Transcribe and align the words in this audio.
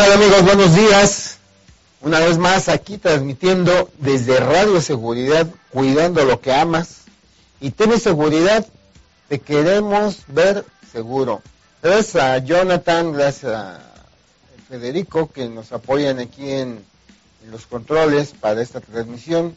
¿Qué 0.00 0.06
tal 0.06 0.14
amigos? 0.14 0.44
Buenos 0.44 0.74
días. 0.74 1.36
Una 2.00 2.20
vez 2.20 2.38
más 2.38 2.70
aquí 2.70 2.96
transmitiendo 2.96 3.90
desde 3.98 4.40
Radio 4.40 4.80
Seguridad, 4.80 5.46
cuidando 5.68 6.24
lo 6.24 6.40
que 6.40 6.54
amas. 6.54 7.02
Y 7.60 7.70
tienes 7.72 8.02
seguridad, 8.02 8.66
te 9.28 9.40
queremos 9.40 10.20
ver 10.28 10.64
seguro. 10.90 11.42
Gracias 11.82 12.16
a 12.16 12.38
Jonathan, 12.38 13.12
gracias 13.12 13.52
a 13.52 13.80
Federico 14.70 15.30
que 15.30 15.50
nos 15.50 15.70
apoyan 15.70 16.18
aquí 16.18 16.50
en, 16.50 16.82
en 17.44 17.50
los 17.50 17.66
controles 17.66 18.32
para 18.40 18.62
esta 18.62 18.80
transmisión. 18.80 19.54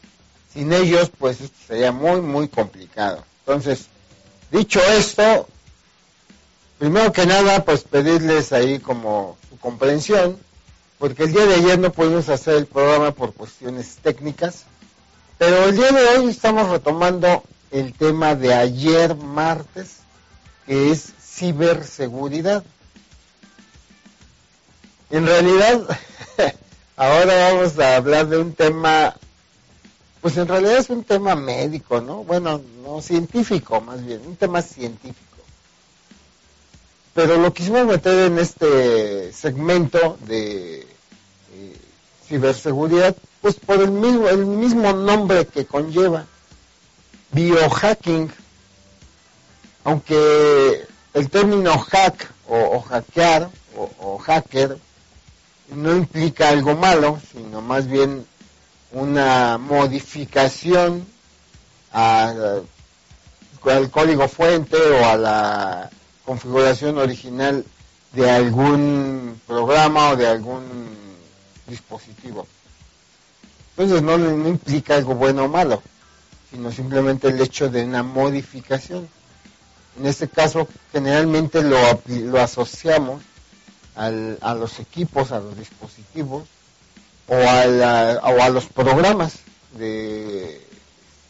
Sin 0.52 0.74
ellos, 0.74 1.10
pues 1.18 1.40
esto 1.40 1.56
sería 1.66 1.90
muy, 1.90 2.20
muy 2.20 2.48
complicado. 2.48 3.24
Entonces, 3.46 3.86
dicho 4.50 4.82
esto, 4.82 5.48
primero 6.84 7.12
que 7.12 7.24
nada, 7.24 7.64
pues 7.64 7.82
pedirles 7.82 8.52
ahí 8.52 8.78
como 8.78 9.38
su 9.48 9.56
comprensión, 9.56 10.36
porque 10.98 11.22
el 11.22 11.32
día 11.32 11.46
de 11.46 11.54
ayer 11.54 11.78
no 11.78 11.90
pudimos 11.90 12.28
hacer 12.28 12.56
el 12.56 12.66
programa 12.66 13.12
por 13.12 13.32
cuestiones 13.32 13.96
técnicas, 14.02 14.64
pero 15.38 15.64
el 15.64 15.74
día 15.74 15.92
de 15.92 16.04
hoy 16.08 16.28
estamos 16.28 16.68
retomando 16.68 17.42
el 17.70 17.94
tema 17.94 18.34
de 18.34 18.52
ayer 18.52 19.16
martes, 19.16 20.00
que 20.66 20.90
es 20.90 21.14
ciberseguridad. 21.22 22.62
En 25.08 25.26
realidad, 25.26 25.88
ahora 26.96 27.50
vamos 27.50 27.78
a 27.78 27.96
hablar 27.96 28.26
de 28.26 28.36
un 28.36 28.52
tema, 28.52 29.16
pues 30.20 30.36
en 30.36 30.48
realidad 30.48 30.76
es 30.76 30.90
un 30.90 31.02
tema 31.02 31.34
médico, 31.34 32.02
¿no? 32.02 32.24
Bueno, 32.24 32.60
no 32.82 33.00
científico 33.00 33.80
más 33.80 34.04
bien, 34.04 34.20
un 34.26 34.36
tema 34.36 34.60
científico. 34.60 35.33
Pero 37.14 37.36
lo 37.38 37.52
quisimos 37.52 37.86
meter 37.86 38.26
en 38.26 38.38
este 38.38 39.32
segmento 39.32 40.18
de 40.26 40.80
eh, 40.80 41.80
ciberseguridad, 42.26 43.16
pues 43.40 43.54
por 43.54 43.80
el 43.80 43.92
mismo, 43.92 44.28
el 44.28 44.44
mismo 44.46 44.92
nombre 44.92 45.46
que 45.46 45.64
conlleva, 45.64 46.26
biohacking, 47.30 48.32
aunque 49.84 50.86
el 51.12 51.30
término 51.30 51.78
hack 51.78 52.32
o, 52.48 52.80
hackear 52.80 53.48
o, 53.76 53.90
o 54.00 54.18
hacker 54.18 54.76
no 55.70 55.96
implica 55.96 56.48
algo 56.48 56.74
malo, 56.74 57.20
sino 57.32 57.60
más 57.60 57.86
bien 57.86 58.26
una 58.90 59.58
modificación 59.58 61.06
al 61.92 62.66
código 63.90 64.28
fuente 64.28 64.76
o 64.76 65.06
a 65.06 65.16
la 65.16 65.90
configuración 66.24 66.98
original 66.98 67.64
de 68.12 68.30
algún 68.30 69.40
programa 69.46 70.10
o 70.10 70.16
de 70.16 70.26
algún 70.26 70.62
dispositivo. 71.66 72.46
Entonces 73.76 74.02
no, 74.02 74.16
no 74.18 74.48
implica 74.48 74.94
algo 74.94 75.14
bueno 75.14 75.44
o 75.44 75.48
malo, 75.48 75.82
sino 76.50 76.70
simplemente 76.70 77.28
el 77.28 77.40
hecho 77.40 77.68
de 77.68 77.84
una 77.84 78.02
modificación. 78.02 79.08
En 79.98 80.06
este 80.06 80.28
caso, 80.28 80.68
generalmente 80.92 81.62
lo, 81.62 81.76
lo 82.06 82.40
asociamos 82.40 83.22
al, 83.96 84.38
a 84.40 84.54
los 84.54 84.78
equipos, 84.80 85.32
a 85.32 85.40
los 85.40 85.56
dispositivos 85.56 86.44
o 87.26 87.34
a, 87.34 87.66
la, 87.66 88.20
o 88.22 88.42
a 88.42 88.48
los 88.48 88.66
programas 88.66 89.34
de, 89.72 90.60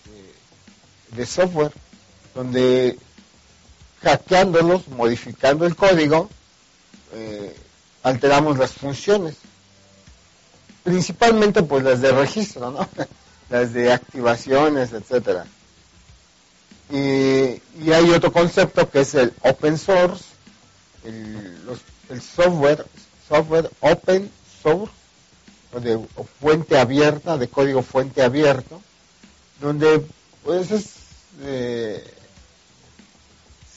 de, 0.05 1.17
de 1.17 1.27
software, 1.27 1.73
donde 2.35 2.98
hackeándolos, 4.05 4.89
modificando 4.89 5.67
el 5.67 5.75
código, 5.75 6.29
eh, 7.13 7.57
alteramos 8.03 8.59
las 8.59 8.73
funciones. 8.73 9.37
Principalmente 10.83 11.63
pues 11.63 11.83
las 11.83 12.01
de 12.01 12.13
registro, 12.13 12.70
¿no? 12.70 12.89
las 13.51 13.73
de 13.73 13.92
activaciones, 13.92 14.92
etcétera. 14.92 15.47
Y, 16.91 17.91
hay 17.92 18.11
otro 18.15 18.33
concepto 18.33 18.89
que 18.91 19.01
es 19.01 19.15
el 19.15 19.33
open 19.41 19.79
source, 19.79 20.25
el, 21.05 22.21
software, 22.21 22.85
software 23.29 23.71
open 23.81 24.31
source, 24.63 24.92
o 25.73 25.81
de 25.81 25.98
fuente 26.41 26.79
abierta, 26.79 27.36
de 27.36 27.48
código 27.48 27.83
fuente 27.83 28.23
abierto, 28.23 28.81
donde 29.61 30.07
pues 30.45 30.71
es 30.71 30.91
eh, 31.41 32.05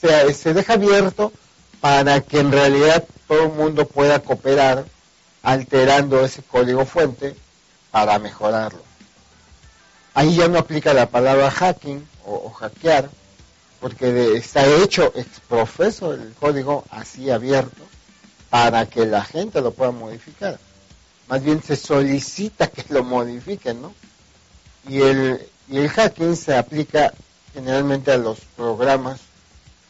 se, 0.00 0.32
se 0.34 0.54
deja 0.54 0.74
abierto 0.74 1.32
para 1.80 2.20
que 2.20 2.40
en 2.40 2.52
realidad 2.52 3.04
todo 3.26 3.44
el 3.44 3.52
mundo 3.52 3.86
pueda 3.86 4.20
cooperar 4.20 4.84
alterando 5.42 6.24
ese 6.24 6.42
código 6.42 6.84
fuente 6.84 7.34
para 7.90 8.18
mejorarlo. 8.18 8.82
Ahí 10.14 10.36
ya 10.36 10.48
no 10.48 10.58
aplica 10.58 10.94
la 10.94 11.08
palabra 11.08 11.50
hacking 11.50 12.06
o, 12.26 12.50
hackear, 12.50 13.08
porque 13.80 14.12
de, 14.12 14.36
está 14.36 14.66
hecho 14.66 15.12
exprofeso 15.14 16.12
el 16.12 16.34
código 16.34 16.84
así 16.90 17.30
abierto 17.30 17.84
para 18.50 18.86
que 18.86 19.06
la 19.06 19.24
gente 19.24 19.60
lo 19.60 19.72
pueda 19.72 19.92
modificar. 19.92 20.58
Más 21.28 21.42
bien 21.42 21.62
se 21.62 21.76
solicita 21.76 22.66
que 22.66 22.84
lo 22.88 23.04
modifiquen, 23.04 23.82
¿no? 23.82 23.94
Y 24.88 25.02
el, 25.02 25.46
y 25.68 25.78
el 25.78 25.88
hacking 25.88 26.36
se 26.36 26.56
aplica 26.56 27.12
generalmente 27.52 28.10
a 28.10 28.16
los 28.16 28.40
programas 28.56 29.20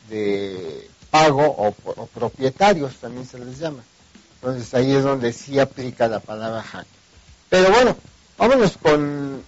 de 0.08 0.88
pago 1.10 1.44
o, 1.46 1.72
propietarios 2.06 2.96
también 2.96 3.26
se 3.26 3.38
les 3.38 3.58
llama. 3.58 3.82
Entonces 4.36 4.72
ahí 4.74 4.94
es 4.94 5.02
donde 5.02 5.32
sí 5.32 5.58
aplica 5.58 6.08
la 6.08 6.20
palabra 6.20 6.62
hack. 6.62 6.86
Pero 7.48 7.70
bueno, 7.70 7.96
vámonos 8.36 8.76
con, 8.76 9.42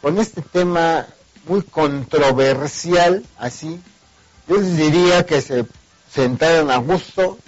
con 0.00 0.18
este 0.18 0.42
tema 0.42 1.06
muy 1.46 1.62
controversial, 1.62 3.24
así. 3.38 3.80
Yo 4.48 4.56
les 4.56 4.76
diría 4.76 5.26
que 5.26 5.40
se 5.40 5.66
sentaran 6.12 6.70
a 6.70 6.76
gusto, 6.76 7.38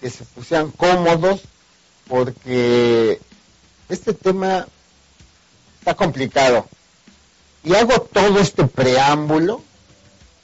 que 0.00 0.10
se 0.10 0.24
pusieran 0.24 0.70
cómodos, 0.70 1.42
porque 2.08 3.20
este 3.88 4.14
tema 4.14 4.66
está 5.78 5.94
complicado. 5.94 6.66
Y 7.62 7.74
hago 7.74 8.00
todo 8.00 8.38
este 8.38 8.64
preámbulo, 8.64 9.62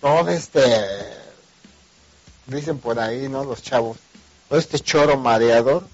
todo 0.01 0.29
este 0.29 1.22
dicen 2.47 2.79
por 2.79 2.99
ahí, 2.99 3.29
¿no? 3.29 3.45
Los 3.45 3.63
chavos, 3.63 3.99
todo 4.49 4.59
este 4.59 4.79
choro 4.81 5.17
mareador, 5.17 5.87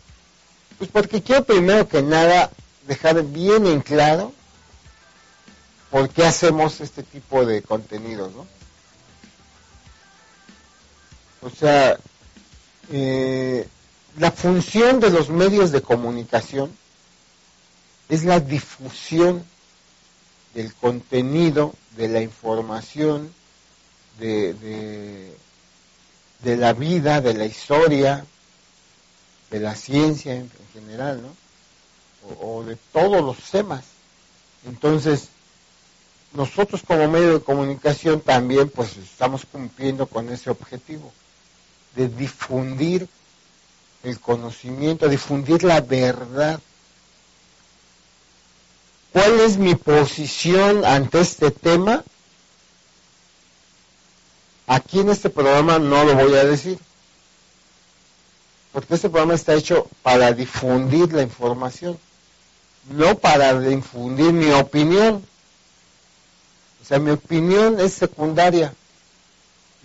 pues 0.79 0.91
porque 0.91 1.23
quiero 1.23 1.45
primero 1.45 1.89
que 1.89 2.03
nada 2.03 2.51
dejar 2.87 3.23
bien 3.25 3.67
en 3.67 3.81
claro 3.81 4.33
por 5.91 6.09
qué 6.09 6.25
hacemos 6.25 6.81
este 6.81 7.03
tipo 7.03 7.45
de 7.45 7.63
contenidos, 7.63 8.33
¿no? 8.35 8.47
O 11.41 11.51
sea, 11.51 11.99
eh, 12.91 13.67
la 14.19 14.31
función 14.33 15.01
de 15.01 15.11
los 15.11 15.31
medios 15.31 15.71
de 15.71 15.83
comunicación 15.83 16.77
es 18.09 18.25
la 18.25 18.41
difusión 18.41 19.45
del 20.55 20.75
contenido, 20.75 21.75
de 21.97 22.09
la 22.09 22.21
información, 22.21 23.33
de 24.19 25.37
de 26.41 26.57
la 26.57 26.73
vida, 26.73 27.21
de 27.21 27.35
la 27.35 27.45
historia, 27.45 28.25
de 29.51 29.61
la 29.61 29.75
ciencia 29.75 30.35
en, 30.35 30.51
general, 30.73 31.23
¿no? 31.23 31.37
O, 32.41 32.59
o, 32.59 32.65
de 32.65 32.77
todos 32.93 33.23
los 33.23 33.39
temas. 33.51 33.85
Entonces, 34.67 35.29
nosotros 36.33 36.83
como 36.87 37.09
medio 37.09 37.35
de 37.35 37.45
comunicación 37.45 38.21
también 38.21 38.69
pues 38.69 38.97
estamos 38.97 39.47
cumpliendo 39.51 40.07
con 40.07 40.29
ese 40.29 40.51
objetivo 40.51 41.13
de 41.97 42.09
difundir 42.09 43.09
el 44.03 44.21
conocimiento, 44.21 45.09
difundir 45.09 45.65
la 45.65 45.81
verdad. 45.81 46.61
¿Cuál 49.13 49.41
es 49.41 49.57
mi 49.57 49.75
posición 49.75 50.85
ante 50.85 51.21
este 51.21 51.51
tema? 51.51 52.05
Aquí 54.69 55.01
en 55.01 55.09
este 55.09 55.31
programa 55.31 55.79
no 55.79 56.05
lo 56.05 56.15
voy 56.15 56.35
a 56.35 56.45
decir, 56.45 56.79
porque 58.71 58.97
este 58.97 59.09
programa 59.09 59.35
está 59.35 59.55
hecho 59.55 59.89
para 60.03 60.31
difundir 60.35 61.11
la 61.15 61.23
información, 61.23 61.99
no 62.91 63.17
para 63.17 63.59
difundir 63.59 64.35
mi 64.35 64.51
opinión. 64.53 65.25
O 66.83 66.85
sea, 66.85 66.99
mi 66.99 67.11
opinión 67.11 67.81
es 67.81 67.95
secundaria. 67.95 68.75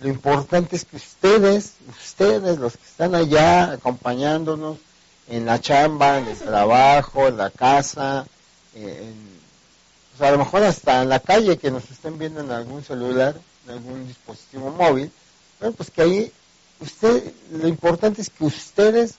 Lo 0.00 0.10
importante 0.10 0.76
es 0.76 0.84
que 0.84 0.96
ustedes, 0.96 1.72
ustedes, 1.88 2.58
los 2.58 2.76
que 2.76 2.84
están 2.84 3.14
allá 3.14 3.72
acompañándonos 3.72 4.76
en 5.28 5.46
la 5.46 5.62
chamba, 5.62 6.18
en 6.18 6.28
el 6.28 6.36
trabajo, 6.36 7.28
en 7.28 7.38
la 7.38 7.48
casa, 7.48 8.26
en, 8.74 9.14
o 10.20 10.24
a 10.24 10.30
lo 10.30 10.38
mejor 10.38 10.62
hasta 10.62 11.00
en 11.00 11.08
la 11.08 11.20
calle 11.20 11.56
que 11.56 11.70
nos 11.70 11.90
estén 11.90 12.18
viendo 12.18 12.40
en 12.40 12.50
algún 12.50 12.84
celular, 12.84 13.34
en 13.66 13.72
algún 13.72 14.06
dispositivo 14.06 14.70
móvil, 14.70 15.10
bueno, 15.60 15.74
pues 15.74 15.90
que 15.90 16.02
ahí 16.02 16.32
usted, 16.80 17.32
lo 17.50 17.68
importante 17.68 18.22
es 18.22 18.30
que 18.30 18.44
ustedes 18.44 19.14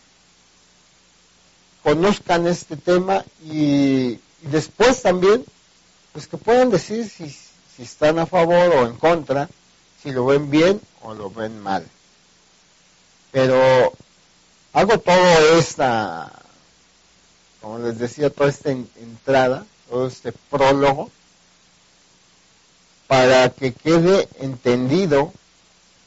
conozcan 1.84 2.48
este 2.48 2.78
tema 2.78 3.24
y, 3.44 4.20
después 4.42 5.02
también, 5.02 5.46
pues 6.14 6.28
que 6.28 6.38
puedan 6.38 6.70
decir 6.70 7.10
si, 7.10 7.30
si 7.30 7.84
están 7.84 8.20
a 8.20 8.26
favor 8.26 8.74
o 8.76 8.88
en 8.88 8.96
contra, 8.96 9.50
si 10.02 10.12
lo 10.12 10.26
ven 10.26 10.50
bien 10.50 10.82
o 11.02 11.14
lo 11.14 11.30
ven 11.30 11.60
mal. 11.62 11.86
Pero 13.32 13.94
hago 14.74 15.00
todo 15.00 15.58
esta, 15.60 16.32
como 17.62 17.80
les 17.80 17.98
decía, 17.98 18.30
toda 18.30 18.50
esta 18.50 18.72
entrada, 18.72 19.66
todo 19.90 20.08
este 20.08 20.32
prólogo, 20.32 21.12
para 23.08 23.50
que 23.50 23.74
quede 23.74 24.28
entendido 24.40 25.32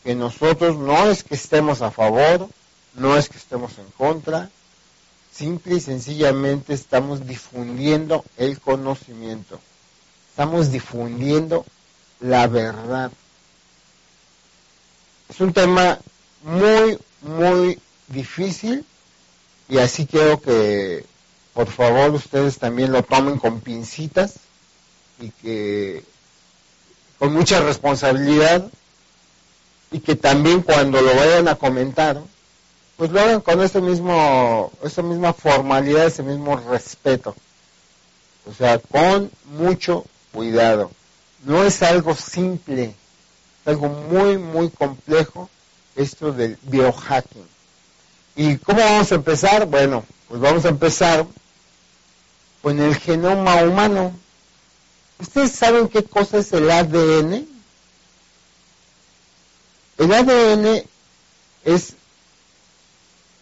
que 0.04 0.14
nosotros 0.14 0.76
no 0.76 1.10
es 1.10 1.22
que 1.22 1.34
estemos 1.34 1.82
a 1.82 1.90
favor, 1.90 2.48
no 2.94 3.16
es 3.16 3.28
que 3.28 3.38
estemos 3.38 3.78
en 3.78 3.86
contra, 3.96 4.50
simple 5.32 5.76
y 5.76 5.80
sencillamente 5.80 6.74
estamos 6.74 7.26
difundiendo 7.26 8.24
el 8.36 8.60
conocimiento, 8.60 9.60
estamos 10.30 10.72
difundiendo 10.72 11.64
la 12.20 12.46
verdad. 12.46 13.12
Es 15.28 15.40
un 15.40 15.52
tema 15.52 15.98
muy, 16.42 16.98
muy 17.20 17.78
difícil 18.08 18.84
y 19.68 19.78
así 19.78 20.06
quiero 20.06 20.40
que 20.40 21.04
por 21.52 21.68
favor 21.68 22.10
ustedes 22.12 22.58
también 22.58 22.92
lo 22.92 23.02
tomen 23.02 23.38
con 23.38 23.60
pincitas 23.60 24.36
y 25.20 25.30
que 25.30 26.04
con 27.18 27.32
mucha 27.32 27.60
responsabilidad 27.60 28.70
y 29.90 30.00
que 30.00 30.16
también 30.16 30.62
cuando 30.62 31.00
lo 31.00 31.14
vayan 31.14 31.48
a 31.48 31.56
comentar, 31.56 32.20
pues 32.96 33.10
lo 33.10 33.20
hagan 33.20 33.40
con 33.40 33.62
ese 33.62 33.80
mismo, 33.80 34.72
esa 34.82 35.02
misma 35.02 35.32
formalidad, 35.32 36.06
ese 36.06 36.22
mismo 36.22 36.56
respeto. 36.56 37.34
O 38.48 38.52
sea, 38.52 38.78
con 38.78 39.30
mucho 39.44 40.04
cuidado. 40.32 40.90
No 41.44 41.64
es 41.64 41.82
algo 41.82 42.14
simple, 42.14 42.84
es 42.84 43.66
algo 43.66 43.88
muy, 43.88 44.38
muy 44.38 44.70
complejo 44.70 45.48
esto 45.94 46.32
del 46.32 46.58
biohacking. 46.62 47.46
¿Y 48.36 48.56
cómo 48.56 48.80
vamos 48.80 49.10
a 49.12 49.16
empezar? 49.16 49.66
Bueno, 49.66 50.04
pues 50.28 50.40
vamos 50.40 50.64
a 50.64 50.68
empezar 50.68 51.26
con 52.62 52.80
el 52.80 52.94
genoma 52.96 53.62
humano. 53.62 54.12
¿Ustedes 55.18 55.52
saben 55.52 55.88
qué 55.88 56.04
cosa 56.04 56.38
es 56.38 56.52
el 56.52 56.70
ADN? 56.70 57.46
El 59.98 60.12
ADN 60.12 60.82
es 61.64 61.94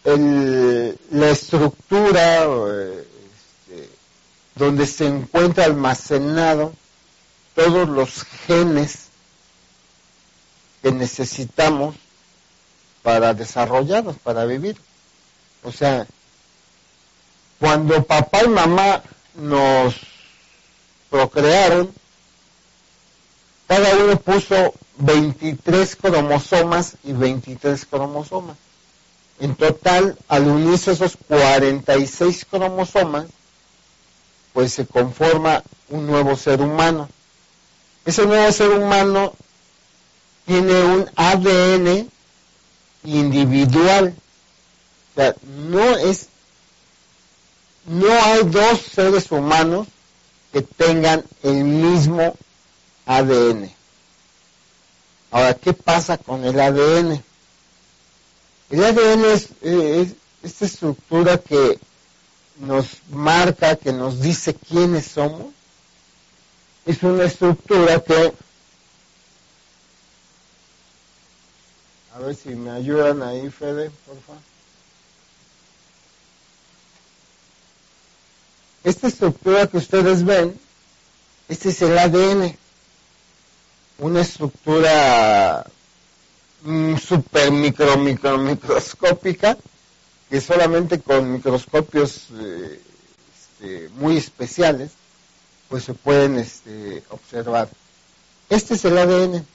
la 0.03 1.29
estructura 1.29 2.43
este, 2.43 3.89
donde 4.55 4.87
se 4.87 5.05
encuentra 5.05 5.65
almacenado 5.65 6.73
todos 7.53 7.89
los 7.89 8.23
genes 8.45 9.07
que 10.81 10.91
necesitamos 10.91 11.95
para 13.03 13.33
desarrollarnos, 13.33 14.15
para 14.17 14.45
vivir. 14.45 14.77
O 15.63 15.71
sea, 15.71 16.07
cuando 17.59 18.03
papá 18.03 18.43
y 18.45 18.47
mamá 18.47 19.03
nos 19.35 19.95
procrearon, 21.09 21.93
cada 23.67 23.95
uno 23.97 24.19
puso 24.19 24.73
23 24.97 25.95
cromosomas 25.95 26.95
y 27.03 27.13
23 27.13 27.85
cromosomas. 27.85 28.57
En 29.39 29.55
total, 29.55 30.17
al 30.27 30.47
unirse 30.47 30.91
esos 30.91 31.17
46 31.27 32.45
cromosomas, 32.49 33.27
pues 34.53 34.73
se 34.73 34.87
conforma 34.87 35.63
un 35.89 36.07
nuevo 36.07 36.35
ser 36.35 36.61
humano. 36.61 37.09
Ese 38.05 38.25
nuevo 38.25 38.51
ser 38.51 38.69
humano 38.69 39.33
tiene 40.45 40.83
un 40.83 41.11
ADN 41.15 42.09
individual. 43.03 44.15
O 45.11 45.15
sea, 45.15 45.35
no 45.43 45.97
es, 45.97 46.29
no 47.85 48.11
hay 48.11 48.43
dos 48.45 48.81
seres 48.81 49.31
humanos 49.31 49.87
que 50.51 50.61
tengan 50.61 51.23
el 51.43 51.63
mismo 51.63 52.35
ADN. 53.05 53.71
Ahora, 55.31 55.53
¿qué 55.55 55.73
pasa 55.73 56.17
con 56.17 56.45
el 56.45 56.59
ADN? 56.59 57.23
El 58.69 58.83
ADN 58.83 59.25
es, 59.25 59.49
esta 60.43 60.65
estructura 60.65 61.37
que 61.37 61.79
nos 62.59 62.97
marca, 63.09 63.75
que 63.75 63.93
nos 63.93 64.21
dice 64.21 64.53
quiénes 64.53 65.05
somos. 65.07 65.53
Es 66.85 67.03
una 67.03 67.25
estructura 67.25 68.01
que, 68.01 68.33
a 72.13 72.19
ver 72.19 72.35
si 72.35 72.49
me 72.49 72.71
ayudan 72.71 73.21
ahí, 73.21 73.49
Fede, 73.49 73.91
por 74.05 74.19
favor. 74.21 74.56
Esta 78.87 79.07
estructura 79.07 79.67
que 79.67 79.75
ustedes 79.75 80.23
ven, 80.23 80.57
este 81.49 81.69
es 81.69 81.81
el 81.81 81.97
ADN, 81.97 82.55
una 83.97 84.21
estructura 84.21 85.65
super 87.05 87.51
micro, 87.51 87.97
micro, 87.97 88.37
microscópica 88.37 89.57
que 90.29 90.39
solamente 90.39 91.01
con 91.01 91.33
microscopios 91.33 92.27
eh, 92.39 92.81
este, 93.37 93.89
muy 93.95 94.15
especiales 94.15 94.91
pues 95.67 95.83
se 95.83 95.93
pueden 95.93 96.37
este, 96.37 97.03
observar. 97.09 97.67
Este 98.47 98.75
es 98.75 98.85
el 98.85 98.97
ADN 98.97 99.45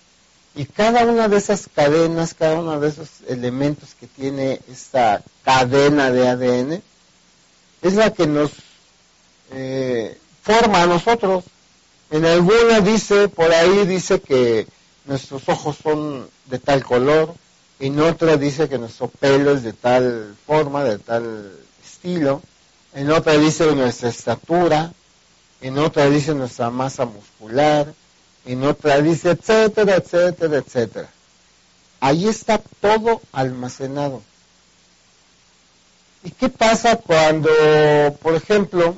y 0.56 0.67
cada 0.67 1.06
una 1.06 1.28
de 1.28 1.38
esas 1.38 1.70
cadenas, 1.75 2.35
cada 2.35 2.61
uno 2.61 2.78
de 2.78 2.90
esos 2.90 3.08
elementos 3.26 3.94
que 3.99 4.06
tiene 4.08 4.61
esta 4.70 5.23
cadena 5.43 6.11
de 6.11 6.28
ADN 6.28 6.82
es 7.81 7.94
la 7.94 8.12
que 8.12 8.26
nos 8.26 8.50
eh, 9.52 10.18
forma 10.42 10.82
a 10.82 10.87
nosotros. 10.87 11.44
En 12.11 12.25
alguna 12.26 12.80
dice, 12.80 13.28
por 13.28 13.52
ahí 13.52 13.87
dice 13.87 14.21
que 14.21 14.66
nuestros 15.06 15.49
ojos 15.49 15.76
son 15.82 16.28
de 16.47 16.59
tal 16.59 16.85
color, 16.85 17.35
en 17.80 17.99
otra 18.00 18.37
dice 18.37 18.68
que 18.68 18.78
nuestro 18.78 19.09
pelo 19.09 19.52
es 19.52 19.62
de 19.62 19.73
tal 19.73 20.37
forma, 20.47 20.85
de 20.85 20.99
tal 20.99 21.52
estilo, 21.85 22.42
en 22.94 23.11
otra 23.11 23.32
dice 23.38 23.75
nuestra 23.75 24.09
estatura, 24.09 24.92
en 25.61 25.78
otra 25.78 26.09
dice 26.11 26.35
nuestra 26.35 26.71
masa 26.71 27.06
muscular, 27.06 27.92
en 28.44 28.64
otra 28.64 29.00
dice 29.00 29.30
etcétera, 29.30 29.97
etcétera, 29.97 30.59
etcétera. 30.59 31.09
Ahí 32.00 32.28
está 32.28 32.59
todo 32.80 33.23
almacenado. 33.32 34.23
¿Y 36.25 36.30
qué 36.30 36.49
pasa 36.49 36.97
cuando, 36.97 37.49
por 38.23 38.35
ejemplo, 38.35 38.97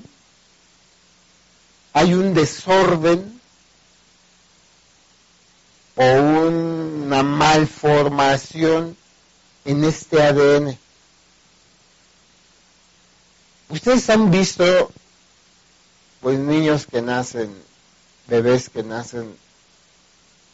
hay 1.95 2.13
un 2.13 2.35
desorden 2.35 3.41
o 5.95 6.05
una 6.05 7.23
malformación 7.23 8.97
en 9.65 9.85
este 9.85 10.21
ADN. 10.21 10.77
Ustedes 13.69 14.11
han 14.11 14.31
visto, 14.31 14.91
pues, 16.21 16.39
niños 16.39 16.87
que 16.87 17.01
nacen, 17.01 17.55
bebés 18.27 18.69
que 18.69 18.83
nacen 18.83 19.35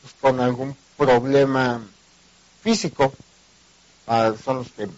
pues, 0.02 0.14
con 0.20 0.40
algún 0.40 0.76
problema 0.98 1.82
físico, 2.62 3.12
ah, 4.06 4.34
son 4.44 4.58
los 4.58 4.68
que 4.70 4.88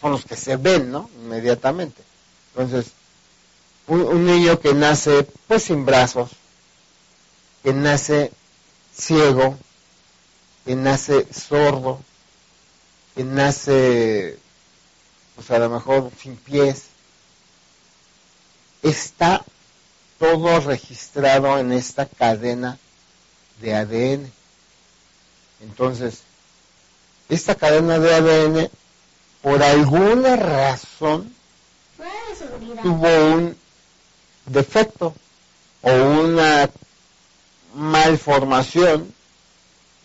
son 0.00 0.12
los 0.12 0.24
que 0.24 0.36
se 0.36 0.56
ven, 0.56 0.92
¿no? 0.92 1.10
Inmediatamente. 1.22 2.02
Entonces, 2.54 2.92
un, 3.88 4.02
un 4.02 4.26
niño 4.26 4.60
que 4.60 4.74
nace, 4.74 5.24
pues, 5.46 5.64
sin 5.64 5.84
brazos, 5.84 6.30
que 7.62 7.72
nace 7.72 8.30
ciego, 8.96 9.58
que 10.64 10.76
nace 10.76 11.26
sordo, 11.32 12.02
que 13.14 13.24
nace, 13.24 14.38
pues 15.34 15.50
a 15.50 15.58
lo 15.58 15.70
mejor 15.70 16.10
sin 16.20 16.36
pies, 16.36 16.84
está 18.82 19.44
todo 20.18 20.60
registrado 20.60 21.58
en 21.58 21.72
esta 21.72 22.06
cadena 22.06 22.78
de 23.60 23.74
ADN. 23.74 24.32
Entonces, 25.60 26.22
esta 27.28 27.54
cadena 27.54 27.98
de 27.98 28.14
ADN, 28.14 28.70
por 29.42 29.62
alguna 29.62 30.36
razón, 30.36 31.34
tuvo 32.82 33.34
un 33.34 33.57
defecto 34.48 35.14
o 35.82 35.92
una 35.92 36.70
malformación 37.74 39.12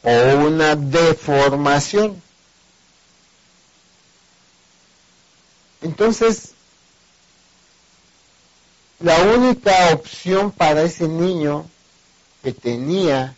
o 0.01 0.35
una 0.45 0.75
deformación. 0.75 2.21
Entonces, 5.81 6.51
la 8.99 9.21
única 9.21 9.93
opción 9.93 10.51
para 10.51 10.83
ese 10.83 11.07
niño 11.07 11.69
que 12.41 12.53
tenía 12.53 13.35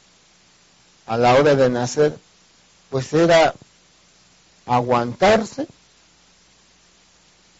a 1.08 1.18
la 1.18 1.36
hora 1.36 1.56
de 1.56 1.70
nacer, 1.70 2.18
pues 2.90 3.14
era 3.14 3.54
aguantarse 4.66 5.68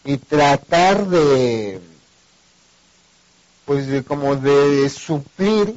y 0.04 0.18
tratar 0.18 1.06
de, 1.06 1.80
pues 3.66 3.88
de 3.88 4.02
como 4.02 4.36
de 4.36 4.88
suplir 4.88 5.76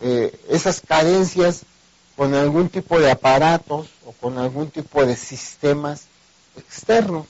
eh, 0.00 0.40
esas 0.48 0.80
carencias 0.80 1.62
con 2.16 2.34
algún 2.34 2.68
tipo 2.68 2.98
de 2.98 3.10
aparatos 3.10 3.88
o 4.06 4.12
con 4.12 4.38
algún 4.38 4.70
tipo 4.70 5.04
de 5.04 5.16
sistemas 5.16 6.04
externos. 6.56 7.26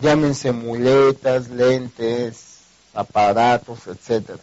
Llámense 0.00 0.52
muletas, 0.52 1.48
lentes, 1.48 2.58
aparatos, 2.92 3.86
etcétera. 3.86 4.40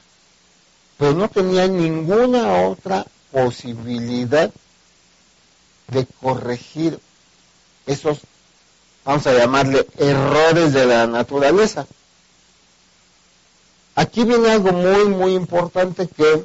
Pero 0.98 1.14
no 1.14 1.30
tenía 1.30 1.68
ninguna 1.68 2.64
otra 2.64 3.06
posibilidad 3.32 4.52
de 5.90 6.08
corregir 6.22 7.00
esos, 7.86 8.20
vamos 9.04 9.28
a 9.28 9.34
llamarle, 9.34 9.86
errores 9.98 10.74
de 10.74 10.86
la 10.86 11.06
naturaleza. 11.06 11.86
Aquí 13.96 14.24
viene 14.24 14.50
algo 14.52 14.72
muy, 14.72 15.06
muy 15.06 15.34
importante 15.36 16.08
que 16.08 16.44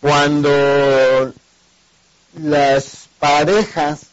cuando 0.00 1.32
las 2.34 3.08
parejas, 3.18 4.06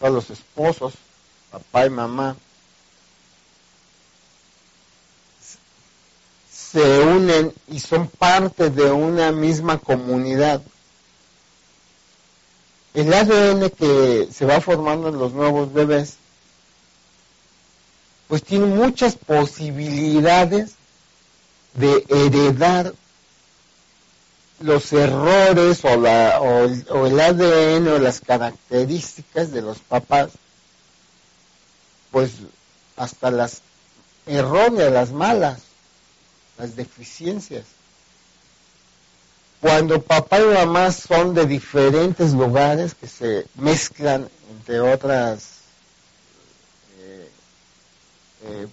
o 0.00 0.08
los 0.08 0.30
esposos, 0.30 0.94
papá 1.50 1.86
y 1.86 1.90
mamá, 1.90 2.36
se 6.50 6.98
unen 7.00 7.54
y 7.68 7.78
son 7.80 8.08
parte 8.08 8.70
de 8.70 8.90
una 8.90 9.30
misma 9.30 9.78
comunidad, 9.78 10.60
el 12.92 13.12
ADN 13.12 13.70
que 13.70 14.28
se 14.32 14.46
va 14.46 14.60
formando 14.60 15.08
en 15.10 15.18
los 15.18 15.32
nuevos 15.32 15.72
bebés, 15.72 16.16
pues 18.28 18.42
tiene 18.42 18.66
muchas 18.66 19.14
posibilidades 19.14 20.74
de 21.74 22.04
heredar 22.08 22.92
los 24.60 24.92
errores 24.92 25.84
o, 25.84 25.96
la, 25.96 26.40
o, 26.40 27.06
el, 27.06 27.20
ADN 27.20 27.88
o 27.88 27.98
las 27.98 28.20
características 28.20 29.52
de 29.52 29.62
los 29.62 29.78
papás, 29.78 30.30
pues 32.10 32.32
hasta 32.96 33.30
las 33.30 33.60
erróneas, 34.24 34.92
las 34.92 35.12
malas, 35.12 35.60
las 36.58 36.74
deficiencias. 36.74 37.64
Cuando 39.60 40.00
papá 40.00 40.40
y 40.40 40.44
mamá 40.44 40.90
son 40.92 41.34
de 41.34 41.46
diferentes 41.46 42.32
lugares 42.32 42.94
que 42.94 43.08
se 43.08 43.46
mezclan 43.56 44.28
entre 44.50 44.80
otras 44.80 45.55
eh, 48.46 48.66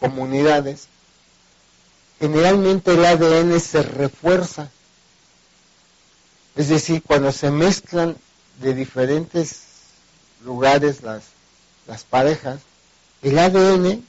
comunidades, 0.00 0.88
generalmente 2.18 2.92
el 2.92 3.04
ADN 3.04 3.60
se 3.60 3.82
refuerza. 3.82 4.70
Es 6.56 6.68
decir, 6.68 7.02
cuando 7.02 7.32
se 7.32 7.50
mezclan 7.50 8.16
de 8.60 8.74
diferentes 8.74 9.62
lugares 10.44 11.02
las, 11.02 11.24
las 11.86 12.04
parejas, 12.04 12.60
el 13.22 13.38
ADN 13.38 14.04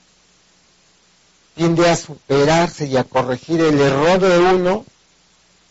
tiende 1.55 1.89
a 1.89 1.95
superarse 1.95 2.85
y 2.85 2.97
a 2.97 3.03
corregir 3.03 3.61
el 3.61 3.79
error 3.79 4.19
de 4.19 4.37
uno 4.39 4.85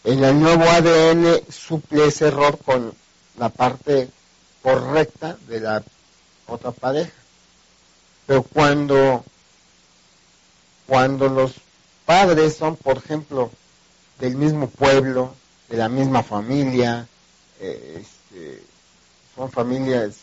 en 0.04 0.22
el 0.22 0.38
nuevo 0.38 0.64
ADN 0.64 1.40
suple 1.50 2.06
ese 2.06 2.28
error 2.28 2.58
con 2.58 2.94
la 3.38 3.48
parte 3.48 4.10
correcta 4.62 5.36
de 5.48 5.60
la 5.60 5.82
otra 6.46 6.72
pareja. 6.72 7.23
Pero 8.26 8.42
cuando, 8.42 9.24
cuando 10.86 11.28
los 11.28 11.54
padres 12.06 12.56
son, 12.56 12.76
por 12.76 12.98
ejemplo, 12.98 13.50
del 14.18 14.36
mismo 14.36 14.68
pueblo, 14.68 15.34
de 15.68 15.76
la 15.76 15.88
misma 15.88 16.22
familia, 16.22 17.06
eh, 17.60 18.02
este, 18.02 18.62
son 19.34 19.50
familias, 19.50 20.16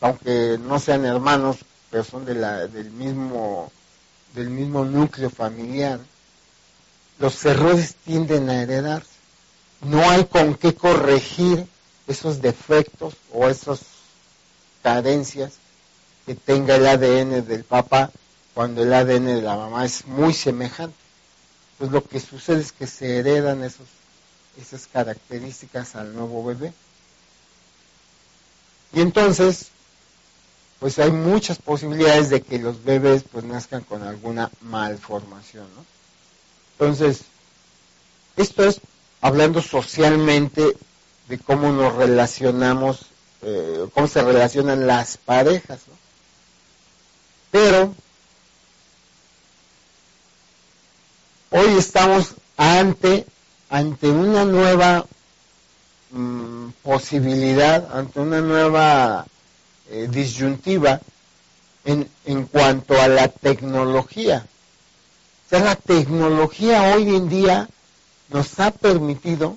aunque 0.00 0.58
no 0.60 0.78
sean 0.78 1.04
hermanos, 1.04 1.58
pero 1.90 2.04
son 2.04 2.24
de 2.24 2.34
la, 2.34 2.66
del 2.66 2.90
mismo 2.90 3.70
del 4.36 4.50
mismo 4.50 4.84
núcleo 4.84 5.30
familiar, 5.30 5.98
los 7.18 7.44
errores 7.44 7.96
tienden 8.04 8.50
a 8.50 8.62
heredarse. 8.62 9.16
No 9.80 10.08
hay 10.08 10.26
con 10.26 10.54
qué 10.54 10.74
corregir 10.74 11.66
esos 12.06 12.42
defectos 12.42 13.14
o 13.32 13.48
esas 13.48 13.80
carencias 14.82 15.54
que 16.26 16.34
tenga 16.34 16.74
el 16.74 16.86
ADN 16.86 17.46
del 17.46 17.64
papá 17.64 18.10
cuando 18.52 18.82
el 18.82 18.92
ADN 18.92 19.26
de 19.26 19.42
la 19.42 19.56
mamá 19.56 19.84
es 19.84 20.06
muy 20.06 20.34
semejante. 20.34 20.96
Pues 21.78 21.90
lo 21.92 22.02
que 22.02 22.20
sucede 22.20 22.60
es 22.60 22.72
que 22.72 22.86
se 22.86 23.18
heredan 23.18 23.62
esos, 23.62 23.86
esas 24.60 24.86
características 24.86 25.94
al 25.94 26.14
nuevo 26.14 26.44
bebé. 26.44 26.72
Y 28.92 29.00
entonces, 29.00 29.68
pues 30.80 30.98
hay 30.98 31.12
muchas 31.12 31.58
posibilidades 31.58 32.30
de 32.30 32.42
que 32.42 32.58
los 32.58 32.82
bebés 32.82 33.24
pues 33.30 33.44
nazcan 33.44 33.82
con 33.82 34.02
alguna 34.02 34.50
malformación, 34.62 35.66
¿no? 35.76 35.84
Entonces, 36.72 37.22
esto 38.36 38.64
es 38.64 38.80
hablando 39.20 39.62
socialmente 39.62 40.76
de 41.28 41.38
cómo 41.38 41.72
nos 41.72 41.94
relacionamos, 41.94 43.06
eh, 43.42 43.86
cómo 43.94 44.08
se 44.08 44.22
relacionan 44.22 44.86
las 44.86 45.16
parejas. 45.16 45.80
Pero 47.56 47.94
hoy 51.48 51.78
estamos 51.78 52.34
ante, 52.58 53.24
ante 53.70 54.10
una 54.10 54.44
nueva 54.44 55.06
mm, 56.10 56.68
posibilidad, 56.82 57.96
ante 57.96 58.20
una 58.20 58.42
nueva 58.42 59.26
eh, 59.88 60.06
disyuntiva 60.10 61.00
en, 61.86 62.10
en 62.26 62.44
cuanto 62.44 63.00
a 63.00 63.08
la 63.08 63.28
tecnología. 63.28 64.46
O 65.46 65.48
sea, 65.48 65.60
la 65.60 65.76
tecnología 65.76 66.94
hoy 66.94 67.16
en 67.16 67.30
día 67.30 67.70
nos 68.28 68.60
ha 68.60 68.70
permitido, 68.70 69.56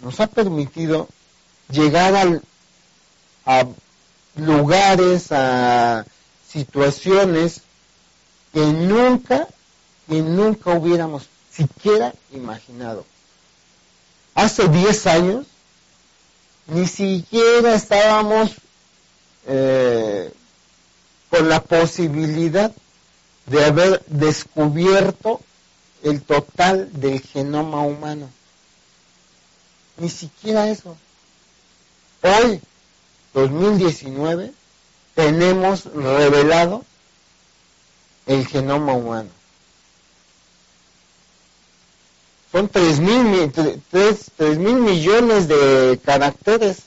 nos 0.00 0.18
ha 0.20 0.26
permitido 0.26 1.06
llegar 1.68 2.14
al, 2.14 2.42
a 3.44 3.66
lugares, 4.36 5.32
a 5.32 6.06
situaciones 6.52 7.62
que 8.52 8.60
nunca, 8.60 9.48
que 10.08 10.22
nunca 10.22 10.70
hubiéramos 10.72 11.28
siquiera 11.50 12.14
imaginado. 12.32 13.04
Hace 14.34 14.68
10 14.68 15.06
años 15.06 15.46
ni 16.66 16.86
siquiera 16.86 17.74
estábamos 17.74 18.52
eh, 19.46 20.32
con 21.28 21.48
la 21.48 21.62
posibilidad 21.62 22.72
de 23.46 23.64
haber 23.64 24.04
descubierto 24.06 25.40
el 26.02 26.22
total 26.22 26.88
del 26.92 27.20
genoma 27.20 27.80
humano. 27.80 28.30
Ni 29.98 30.08
siquiera 30.08 30.68
eso. 30.68 30.96
Hoy, 32.22 32.60
2019, 33.34 34.52
tenemos 35.20 35.84
revelado 35.84 36.82
el 38.26 38.46
genoma 38.46 38.94
humano. 38.94 39.28
Son 42.50 42.66
3 42.66 43.00
mil, 43.00 43.52
mil 44.58 44.74
millones 44.76 45.46
de 45.46 46.00
caracteres, 46.02 46.78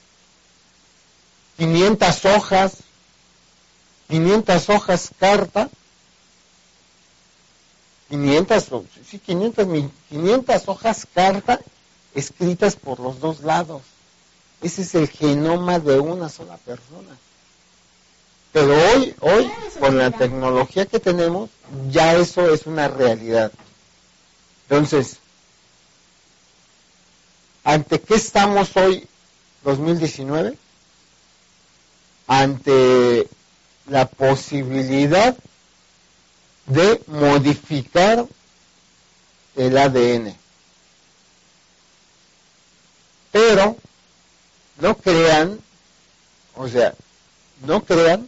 500 1.57 2.25
hojas, 2.25 2.77
500 4.09 4.69
hojas 4.69 5.09
carta, 5.19 5.69
500, 8.09 8.67
sí, 9.07 9.19
500, 9.19 9.67
500 10.09 10.67
hojas 10.67 11.07
carta 11.13 11.59
escritas 12.15 12.75
por 12.75 12.99
los 12.99 13.19
dos 13.19 13.41
lados. 13.41 13.83
Ese 14.63 14.81
es 14.81 14.95
el 14.95 15.07
genoma 15.07 15.77
de 15.77 15.99
una 15.99 16.29
sola 16.29 16.57
persona. 16.57 17.15
Pero 18.53 18.77
hoy, 18.91 19.15
hoy, 19.19 19.51
con 19.79 19.97
la 19.97 20.11
tecnología 20.11 20.85
que 20.85 20.99
tenemos, 20.99 21.49
ya 21.89 22.15
eso 22.15 22.53
es 22.53 22.67
una 22.67 22.87
realidad. 22.87 23.51
Entonces, 24.69 25.17
¿ante 27.63 27.99
qué 27.99 28.13
estamos 28.13 28.77
hoy, 28.77 29.07
2019? 29.63 30.55
Ante 32.27 33.27
la 33.87 34.05
posibilidad 34.05 35.35
de 36.67 37.01
modificar 37.07 38.27
el 39.55 39.77
ADN. 39.77 40.35
Pero 43.31 43.77
no 44.79 44.95
crean, 44.95 45.59
o 46.55 46.67
sea, 46.67 46.93
no 47.65 47.83
crean, 47.83 48.27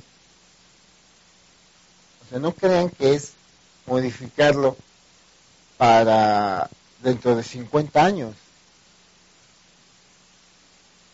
no 2.39 2.53
crean 2.53 2.89
que 2.89 3.13
es 3.13 3.33
modificarlo 3.85 4.77
para 5.77 6.69
dentro 7.01 7.35
de 7.35 7.43
50 7.43 8.03
años. 8.03 8.35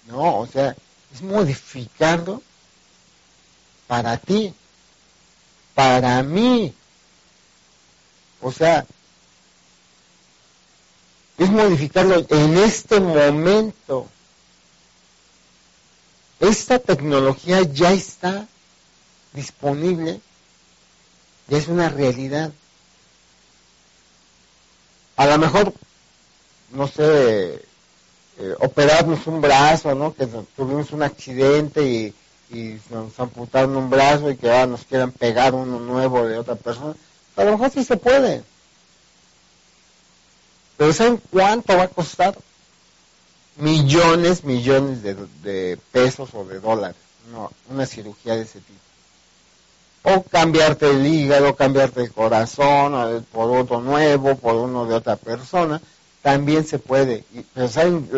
No, 0.07 0.39
o 0.39 0.47
sea, 0.47 0.75
es 1.13 1.21
modificarlo 1.21 2.41
para 3.87 4.17
ti, 4.17 4.53
para 5.75 6.23
mí. 6.23 6.73
O 8.41 8.51
sea, 8.51 8.85
es 11.37 11.49
modificarlo 11.49 12.25
en 12.29 12.57
este 12.57 12.99
momento. 12.99 14.07
Esta 16.39 16.79
tecnología 16.79 17.61
ya 17.61 17.91
está 17.91 18.47
disponible, 19.33 20.21
es 21.57 21.67
una 21.67 21.89
realidad. 21.89 22.51
A 25.17 25.25
lo 25.27 25.37
mejor, 25.37 25.73
no 26.71 26.87
sé, 26.87 27.61
eh, 28.39 28.55
operarnos 28.59 29.27
un 29.27 29.41
brazo, 29.41 29.93
¿no? 29.93 30.13
Que 30.13 30.27
tuvimos 30.55 30.91
un 30.91 31.03
accidente 31.03 31.83
y, 31.83 32.15
nos 32.89 33.17
amputaron 33.17 33.77
un 33.77 33.89
brazo 33.89 34.29
y 34.29 34.35
que 34.35 34.49
ahora 34.49 34.67
nos 34.67 34.83
quieran 34.83 35.13
pegar 35.13 35.53
uno 35.53 35.79
nuevo 35.79 36.25
de 36.25 36.37
otra 36.37 36.55
persona. 36.55 36.95
A 37.37 37.43
lo 37.45 37.51
mejor 37.51 37.71
sí 37.71 37.83
se 37.85 37.95
puede. 37.95 38.43
Pero 40.75 40.91
¿saben 40.91 41.21
cuánto 41.31 41.77
va 41.77 41.83
a 41.83 41.87
costar? 41.87 42.37
Millones, 43.55 44.43
millones 44.43 45.01
de, 45.01 45.77
pesos 45.93 46.33
o 46.33 46.43
de 46.43 46.59
dólares. 46.59 46.97
No, 47.31 47.51
una 47.69 47.85
cirugía 47.85 48.35
de 48.35 48.41
ese 48.41 48.59
tipo. 48.59 48.90
O 50.03 50.23
cambiarte 50.23 50.89
el 50.89 51.05
hígado, 51.05 51.55
cambiarte 51.55 52.01
el 52.01 52.11
corazón, 52.11 53.25
por 53.31 53.51
otro 53.55 53.81
nuevo, 53.81 54.35
por 54.35 54.55
uno 54.55 54.85
de 54.85 54.95
otra 54.95 55.15
persona 55.15 55.81
también 56.21 56.65
se 56.65 56.79
puede. 56.79 57.23
Pero 57.53 57.67
saben, 57.67 58.09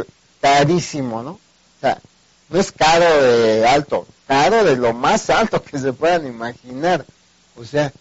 carísimo, 0.41 1.23
¿no? 1.23 1.31
O 1.31 1.39
sea, 1.81 1.99
no 2.49 2.59
es 2.59 2.71
caro 2.71 3.23
de 3.23 3.67
alto, 3.67 4.07
caro 4.27 4.63
de 4.63 4.75
lo 4.75 4.93
más 4.93 5.29
alto 5.29 5.61
que 5.61 5.79
se 5.79 5.93
puedan 5.93 6.27
imaginar. 6.27 7.05
O 7.55 7.65
sea, 7.65 7.91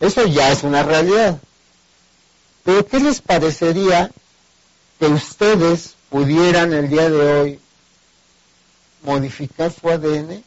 eso 0.00 0.26
ya 0.26 0.50
es 0.50 0.62
una 0.62 0.82
realidad. 0.82 1.38
Pero 2.64 2.86
¿qué 2.86 3.00
les 3.00 3.20
parecería 3.20 4.10
que 4.98 5.06
ustedes 5.06 5.94
pudieran 6.10 6.72
el 6.72 6.88
día 6.88 7.08
de 7.08 7.32
hoy 7.32 7.60
modificar 9.02 9.72
su 9.72 9.88
ADN 9.88 10.42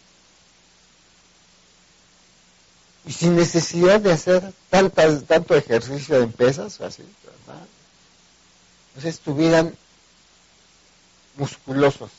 y 3.06 3.12
sin 3.12 3.36
necesidad 3.36 4.00
de 4.00 4.12
hacer 4.12 4.54
tantas, 4.70 5.24
tanto 5.26 5.56
ejercicio 5.56 6.20
de 6.20 6.28
pesas, 6.28 6.80
así, 6.82 7.04
¿verdad? 7.24 7.66
pues 8.94 9.06
estuvieran 9.06 9.76
musculosos. 11.38 12.12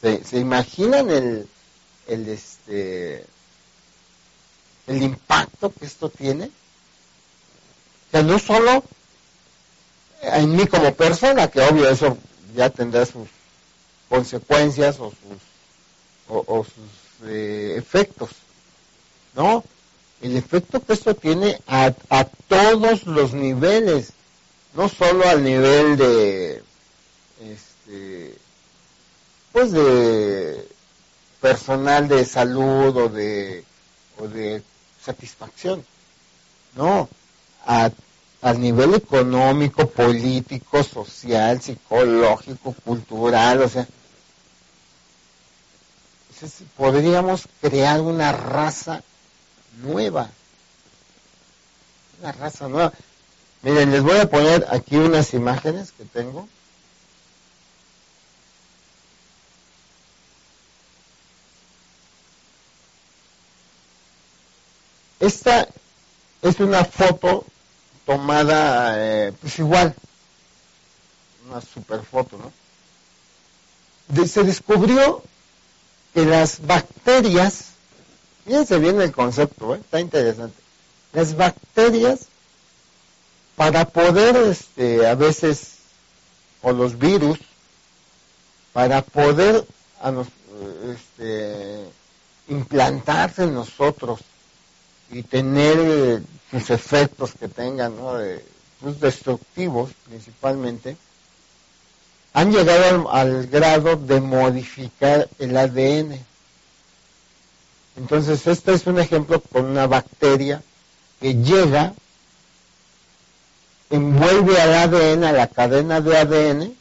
¿Se, 0.00 0.38
imaginan 0.38 1.10
el, 1.10 1.48
el, 2.06 2.28
este, 2.28 3.26
el 4.86 5.02
impacto 5.02 5.72
que 5.72 5.86
esto 5.86 6.10
tiene? 6.10 6.44
O 6.44 8.10
sea, 8.12 8.22
no 8.22 8.38
solo 8.38 8.84
en 10.22 10.54
mí 10.54 10.66
como 10.66 10.94
persona, 10.94 11.48
que 11.48 11.60
obvio 11.60 11.88
eso 11.88 12.18
ya 12.54 12.70
tendrá 12.70 13.04
sus 13.04 13.28
consecuencias 14.08 15.00
o 15.00 15.10
sus, 15.10 15.40
o, 16.28 16.64
sus 16.64 17.05
eh, 17.24 17.74
efectos, 17.76 18.30
¿no? 19.34 19.64
el 20.22 20.36
efecto 20.36 20.84
que 20.84 20.94
esto 20.94 21.14
tiene 21.14 21.58
a, 21.66 21.92
todos 22.48 23.06
los 23.06 23.32
niveles, 23.32 24.12
no 24.74 24.88
solo 24.88 25.28
al 25.28 25.42
nivel 25.42 25.96
de, 25.96 26.62
este, 27.40 28.38
pues 29.52 29.72
de 29.72 30.68
personal 31.40 32.08
de 32.08 32.24
salud 32.24 32.96
o 32.96 33.08
de, 33.08 33.64
o 34.18 34.28
de 34.28 34.62
satisfacción, 35.02 35.84
no, 36.74 37.08
a, 37.64 37.90
al 38.42 38.60
nivel 38.60 38.94
económico, 38.94 39.88
político, 39.88 40.82
social, 40.82 41.60
psicológico, 41.60 42.74
cultural, 42.84 43.62
o 43.62 43.68
sea, 43.68 43.86
podríamos 46.76 47.48
crear 47.60 48.00
una 48.00 48.32
raza 48.32 49.02
nueva. 49.82 50.30
Una 52.20 52.32
raza 52.32 52.68
nueva. 52.68 52.92
Miren, 53.62 53.90
les 53.90 54.02
voy 54.02 54.18
a 54.18 54.28
poner 54.28 54.66
aquí 54.70 54.96
unas 54.96 55.34
imágenes 55.34 55.92
que 55.92 56.04
tengo. 56.04 56.48
Esta 65.18 65.66
es 66.42 66.60
una 66.60 66.84
foto 66.84 67.44
tomada, 68.04 68.94
eh, 68.96 69.32
pues 69.40 69.58
igual, 69.58 69.94
una 71.48 71.60
super 71.60 72.02
foto, 72.02 72.38
¿no? 72.38 72.52
se 74.28 74.44
descubrió 74.44 75.24
que 76.16 76.24
las 76.24 76.66
bacterias 76.66 77.66
Fíjense 78.46 78.78
bien 78.78 79.00
el 79.00 79.10
concepto, 79.10 79.74
¿eh? 79.74 79.80
está 79.80 79.98
interesante. 79.98 80.56
Las 81.12 81.36
bacterias, 81.36 82.26
para 83.56 83.86
poder, 83.86 84.36
este, 84.36 85.04
a 85.04 85.16
veces, 85.16 85.78
o 86.62 86.70
los 86.70 86.96
virus, 86.96 87.40
para 88.72 89.02
poder 89.02 89.66
este, 90.94 91.86
implantarse 92.46 93.42
en 93.42 93.54
nosotros 93.54 94.20
y 95.10 95.24
tener 95.24 96.22
sus 96.52 96.70
efectos 96.70 97.32
que 97.32 97.48
tengan, 97.48 97.96
¿no? 97.96 98.12
sus 98.80 99.00
destructivos 99.00 99.90
principalmente, 100.08 100.96
han 102.36 102.52
llegado 102.52 103.10
al 103.10 103.46
grado 103.46 103.96
de 103.96 104.20
modificar 104.20 105.28
el 105.38 105.56
ADN 105.56 106.24
entonces, 107.96 108.46
este 108.46 108.74
es 108.74 108.86
un 108.86 108.98
ejemplo 108.98 109.40
con 109.40 109.64
una 109.64 109.86
bacteria 109.86 110.62
que 111.20 111.34
llega, 111.34 111.94
envuelve 113.88 114.60
al 114.60 114.74
ADN, 114.74 115.24
a 115.24 115.32
la 115.32 115.46
cadena 115.46 116.02
de 116.02 116.18
ADN, 116.18 116.76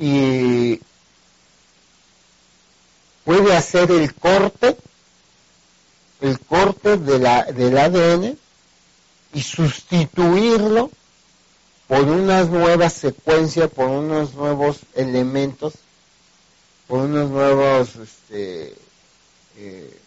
y 0.00 0.80
puede 3.24 3.54
hacer 3.54 3.92
el 3.92 4.12
corte, 4.14 4.76
el 6.20 6.40
corte 6.40 6.96
de 6.96 7.18
la, 7.20 7.44
del 7.44 7.78
ADN 7.78 8.36
y 9.32 9.42
sustituirlo 9.42 10.90
por 11.90 12.04
unas 12.04 12.48
nuevas 12.48 12.92
secuencias, 12.92 13.68
por 13.68 13.88
unos 13.88 14.34
nuevos 14.34 14.78
elementos 14.94 15.74
por 16.86 17.00
unos 17.00 17.30
nuevos 17.30 17.96
este, 17.96 18.76
eh, 19.56 20.00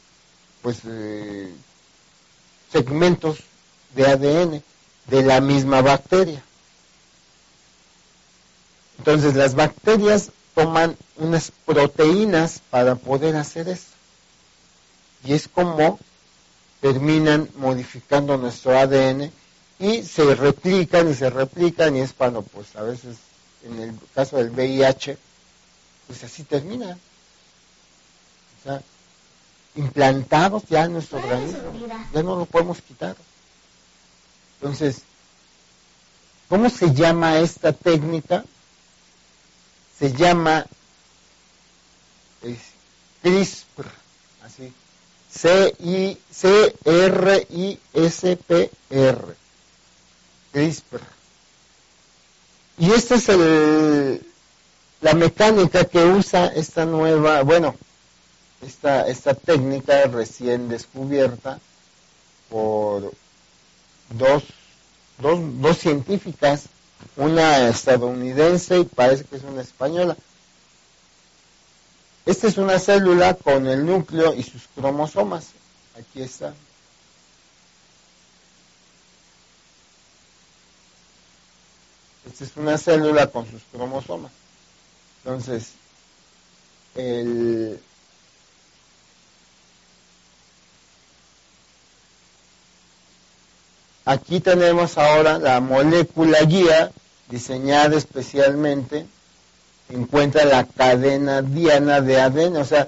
pues 0.61 0.79
eh, 0.85 1.53
segmentos 2.71 3.39
de 3.95 4.05
ADN 4.05 4.63
de 5.07 5.23
la 5.23 5.41
misma 5.41 5.81
bacteria. 5.81 6.41
Entonces 8.97 9.35
las 9.35 9.53
bacterias 9.55 10.31
toman 10.55 10.97
unas 11.17 11.51
proteínas 11.65 12.61
para 12.69 12.95
poder 12.95 13.35
hacer 13.35 13.67
eso. 13.67 13.91
Y 15.25 15.33
es 15.33 15.49
como 15.49 15.99
terminan 16.79 17.49
modificando 17.55 18.37
nuestro 18.37 18.77
ADN 18.77 19.31
y 19.83 20.01
se 20.03 20.33
replican 20.33 21.09
y 21.11 21.13
se 21.13 21.29
replican 21.29 21.93
y 21.97 21.99
es 21.99 22.13
cuando 22.13 22.41
pues 22.41 22.73
a 22.77 22.83
veces 22.83 23.17
en 23.65 23.81
el 23.81 23.93
caso 24.15 24.37
del 24.37 24.51
VIH 24.51 25.17
pues 26.07 26.23
así 26.23 26.45
termina. 26.45 26.97
O 28.59 28.63
sea, 28.63 28.81
implantados 29.75 30.63
ya 30.69 30.85
en 30.85 30.93
nuestro 30.93 31.17
organismo, 31.17 31.59
ya 32.13 32.23
no 32.23 32.37
lo 32.37 32.45
podemos 32.45 32.81
quitar. 32.81 33.17
Entonces, 34.61 35.01
¿cómo 36.47 36.69
se 36.69 36.93
llama 36.93 37.39
esta 37.39 37.73
técnica? 37.73 38.45
Se 39.99 40.13
llama 40.13 40.65
CRISPR. 43.21 43.91
así. 44.45 44.71
C-I-C-R-I-S-P-R. 45.29 46.63
CRISPR. 50.53 51.01
Y 52.77 52.91
esta 52.91 53.15
es 53.15 53.29
el, 53.29 54.25
la 55.01 55.13
mecánica 55.13 55.85
que 55.85 56.03
usa 56.05 56.47
esta 56.47 56.85
nueva, 56.85 57.43
bueno, 57.43 57.75
esta, 58.61 59.07
esta 59.07 59.33
técnica 59.33 60.05
recién 60.05 60.69
descubierta 60.69 61.59
por 62.49 63.11
dos, 64.09 64.43
dos, 65.19 65.39
dos 65.61 65.77
científicas, 65.77 66.65
una 67.17 67.67
estadounidense 67.67 68.79
y 68.79 68.85
parece 68.85 69.25
que 69.25 69.35
es 69.35 69.43
una 69.43 69.61
española. 69.61 70.15
Esta 72.25 72.47
es 72.47 72.57
una 72.57 72.79
célula 72.79 73.33
con 73.33 73.67
el 73.67 73.85
núcleo 73.85 74.33
y 74.33 74.43
sus 74.43 74.67
cromosomas. 74.75 75.47
Aquí 75.99 76.21
está. 76.21 76.53
Es 82.41 82.51
una 82.55 82.77
célula 82.77 83.27
con 83.27 83.49
sus 83.49 83.61
cromosomas. 83.71 84.31
Entonces, 85.23 85.71
el, 86.95 87.79
aquí 94.05 94.39
tenemos 94.39 94.97
ahora 94.97 95.39
la 95.39 95.59
molécula 95.59 96.41
guía 96.41 96.91
diseñada 97.29 97.97
especialmente 97.97 99.05
encuentra 99.89 100.45
la 100.45 100.65
cadena 100.65 101.41
diana 101.41 102.01
de 102.01 102.19
ADN. 102.19 102.57
O 102.57 102.65
sea, 102.65 102.87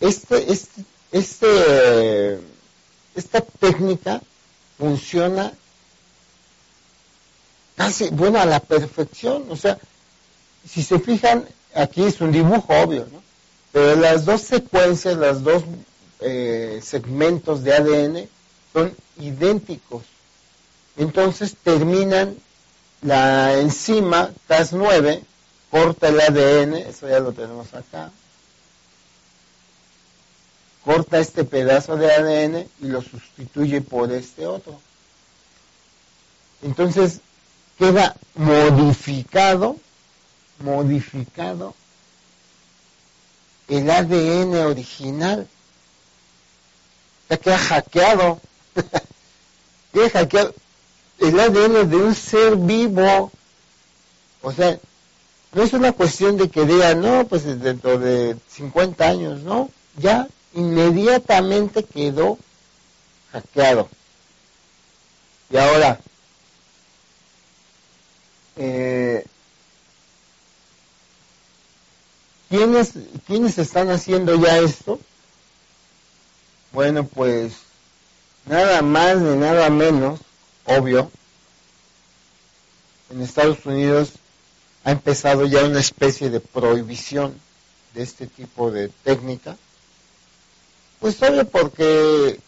este, 0.00 0.52
este, 0.52 0.84
este, 1.12 2.40
esta 3.14 3.40
técnica 3.40 4.20
funciona 4.78 5.52
casi, 7.80 8.10
bueno, 8.10 8.38
a 8.38 8.44
la 8.44 8.60
perfección. 8.60 9.46
O 9.48 9.56
sea, 9.56 9.78
si 10.68 10.82
se 10.82 10.98
fijan, 10.98 11.46
aquí 11.74 12.04
es 12.04 12.20
un 12.20 12.30
dibujo 12.30 12.74
obvio, 12.74 13.08
¿no? 13.10 13.22
Pero 13.72 13.96
las 13.96 14.26
dos 14.26 14.42
secuencias, 14.42 15.16
las 15.16 15.42
dos 15.42 15.62
eh, 16.20 16.80
segmentos 16.82 17.64
de 17.64 17.74
ADN 17.74 18.28
son 18.74 18.94
idénticos. 19.18 20.02
Entonces 20.98 21.56
terminan 21.62 22.36
la 23.00 23.58
enzima 23.58 24.30
Cas9 24.46 25.22
corta 25.70 26.08
el 26.08 26.20
ADN, 26.20 26.74
eso 26.74 27.08
ya 27.08 27.20
lo 27.20 27.32
tenemos 27.32 27.72
acá, 27.72 28.10
corta 30.84 31.18
este 31.18 31.44
pedazo 31.44 31.96
de 31.96 32.12
ADN 32.12 32.68
y 32.82 32.88
lo 32.88 33.00
sustituye 33.00 33.80
por 33.80 34.12
este 34.12 34.46
otro. 34.46 34.78
Entonces 36.62 37.20
queda 37.80 38.14
modificado, 38.34 39.78
modificado 40.58 41.74
el 43.68 43.90
ADN 43.90 44.54
original. 44.66 45.48
Ya 47.30 47.36
queda 47.38 47.58
hackeado. 47.58 48.38
queda 49.94 50.10
hackeado 50.10 50.54
el 51.20 51.40
ADN 51.40 51.88
de 51.88 51.96
un 51.96 52.14
ser 52.14 52.56
vivo. 52.56 53.32
O 54.42 54.52
sea, 54.52 54.78
no 55.52 55.62
es 55.62 55.72
una 55.72 55.92
cuestión 55.92 56.36
de 56.36 56.50
que 56.50 56.66
digan, 56.66 57.00
no, 57.00 57.26
pues 57.26 57.44
dentro 57.62 57.98
de 57.98 58.36
50 58.48 59.08
años, 59.08 59.40
no, 59.40 59.70
ya 59.96 60.28
inmediatamente 60.52 61.84
quedó 61.84 62.38
hackeado. 63.32 63.88
Y 65.50 65.56
ahora, 65.56 65.98
eh, 68.56 69.24
¿quiénes, 72.48 72.92
¿quiénes 73.26 73.58
están 73.58 73.90
haciendo 73.90 74.34
ya 74.36 74.58
esto? 74.58 75.00
Bueno, 76.72 77.04
pues 77.04 77.54
nada 78.46 78.82
más 78.82 79.18
ni 79.18 79.36
nada 79.36 79.70
menos, 79.70 80.20
obvio, 80.64 81.10
en 83.10 83.22
Estados 83.22 83.64
Unidos 83.66 84.12
ha 84.84 84.92
empezado 84.92 85.46
ya 85.46 85.64
una 85.64 85.80
especie 85.80 86.30
de 86.30 86.40
prohibición 86.40 87.34
de 87.94 88.02
este 88.02 88.26
tipo 88.26 88.70
de 88.70 88.88
técnica. 88.88 89.56
Pues 91.00 91.20
obvio 91.22 91.44
porque 91.48 92.38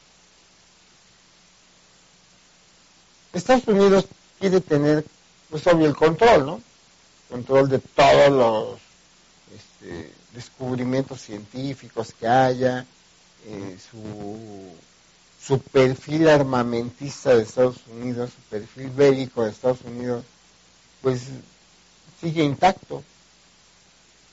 Estados 3.32 3.66
Unidos 3.66 4.06
quiere 4.38 4.60
tener, 4.60 5.04
pues 5.52 5.66
obvio, 5.66 5.86
el 5.86 5.94
control, 5.94 6.46
¿no? 6.46 6.62
Control 7.28 7.68
de 7.68 7.78
todos 7.78 8.30
los 8.30 8.80
este, 9.54 10.10
descubrimientos 10.32 11.20
científicos 11.20 12.14
que 12.18 12.26
haya, 12.26 12.86
eh, 13.44 13.76
su, 13.90 15.58
perfil 15.70 16.26
armamentista 16.30 17.34
de 17.34 17.42
Estados 17.42 17.76
Unidos, 17.86 18.30
su 18.30 18.40
perfil 18.48 18.88
bélico 18.88 19.44
de 19.44 19.50
Estados 19.50 19.82
Unidos, 19.84 20.24
pues 21.02 21.24
sigue 22.18 22.42
intacto. 22.42 23.04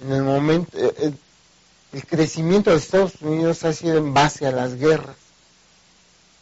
En 0.01 0.13
el 0.13 0.23
momento, 0.23 0.77
eh, 0.77 0.93
eh, 0.99 1.13
el, 1.91 2.05
crecimiento 2.05 2.69
de 2.71 2.77
Estados 2.77 3.15
Unidos 3.19 3.65
ha 3.65 3.73
sido 3.73 3.97
en 3.97 4.13
base 4.13 4.47
a 4.47 4.51
las 4.51 4.75
guerras. 4.75 5.17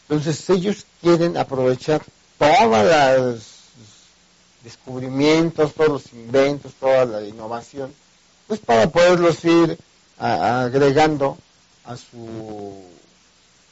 Entonces 0.04 0.48
ellos 0.52 0.86
quieren 1.02 1.36
aprovechar 1.36 2.04
todos 2.38 3.18
los 3.18 3.57
descubrimientos, 4.64 5.74
todos 5.74 5.90
los 5.90 6.14
inventos, 6.14 6.74
toda 6.74 7.06
la 7.06 7.22
innovación, 7.24 7.94
pues 8.48 8.60
para 8.60 8.90
poderlos 8.90 9.44
ir 9.46 9.78
agregando 10.18 11.38
a 11.86 11.96
su 11.96 12.84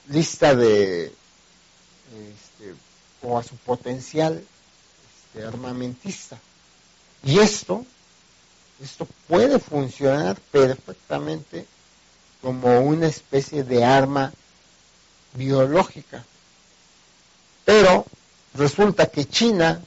lista 0.08 0.56
de 0.56 1.06
este, 1.06 2.76
o 3.22 3.38
a 3.38 3.44
su 3.44 3.56
potencial 3.58 4.44
este, 5.26 5.46
armamentista. 5.46 6.38
Y 7.24 7.40
esto, 7.40 7.86
esto 8.82 9.08
puede 9.28 9.60
funcionar 9.60 10.40
perfectamente 10.52 11.66
como 12.42 12.80
una 12.82 13.08
especie 13.08 13.64
de 13.64 13.84
arma 13.84 14.32
biológica. 15.34 16.24
Pero 17.66 18.06
resulta 18.54 19.08
que 19.08 19.26
China, 19.26 19.82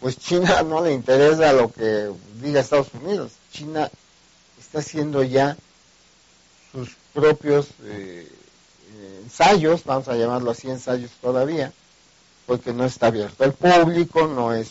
pues 0.00 0.16
China 0.16 0.62
no 0.62 0.84
le 0.84 0.92
interesa 0.92 1.52
lo 1.52 1.70
que 1.72 2.10
diga 2.40 2.60
Estados 2.60 2.88
Unidos. 2.94 3.32
China 3.52 3.90
está 4.58 4.78
haciendo 4.78 5.22
ya 5.22 5.56
sus 6.72 6.90
propios 7.12 7.68
eh, 7.82 8.30
ensayos, 9.22 9.84
vamos 9.84 10.08
a 10.08 10.16
llamarlo 10.16 10.50
así, 10.50 10.68
ensayos 10.68 11.10
todavía, 11.20 11.72
porque 12.46 12.72
no 12.72 12.84
está 12.84 13.08
abierto 13.08 13.44
al 13.44 13.52
público, 13.52 14.26
no 14.26 14.52
es 14.54 14.70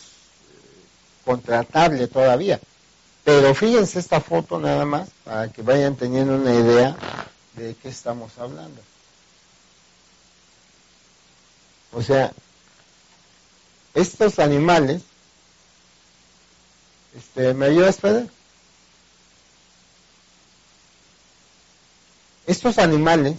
contratable 1.26 2.08
todavía. 2.08 2.60
Pero 3.24 3.54
fíjense 3.54 4.00
esta 4.00 4.22
foto 4.22 4.60
nada 4.60 4.86
más 4.86 5.10
para 5.26 5.52
que 5.52 5.62
vayan 5.62 5.96
teniendo 5.96 6.36
una 6.36 6.54
idea 6.54 6.96
de 7.56 7.76
qué 7.76 7.90
estamos 7.90 8.38
hablando. 8.38 8.82
O 11.92 12.02
sea, 12.02 12.32
estos 13.94 14.40
animales, 14.40 15.02
este, 17.18 17.54
¿me 17.54 17.66
ayudas, 17.66 17.98
Fede? 17.98 18.28
Estos 22.46 22.78
animales, 22.78 23.38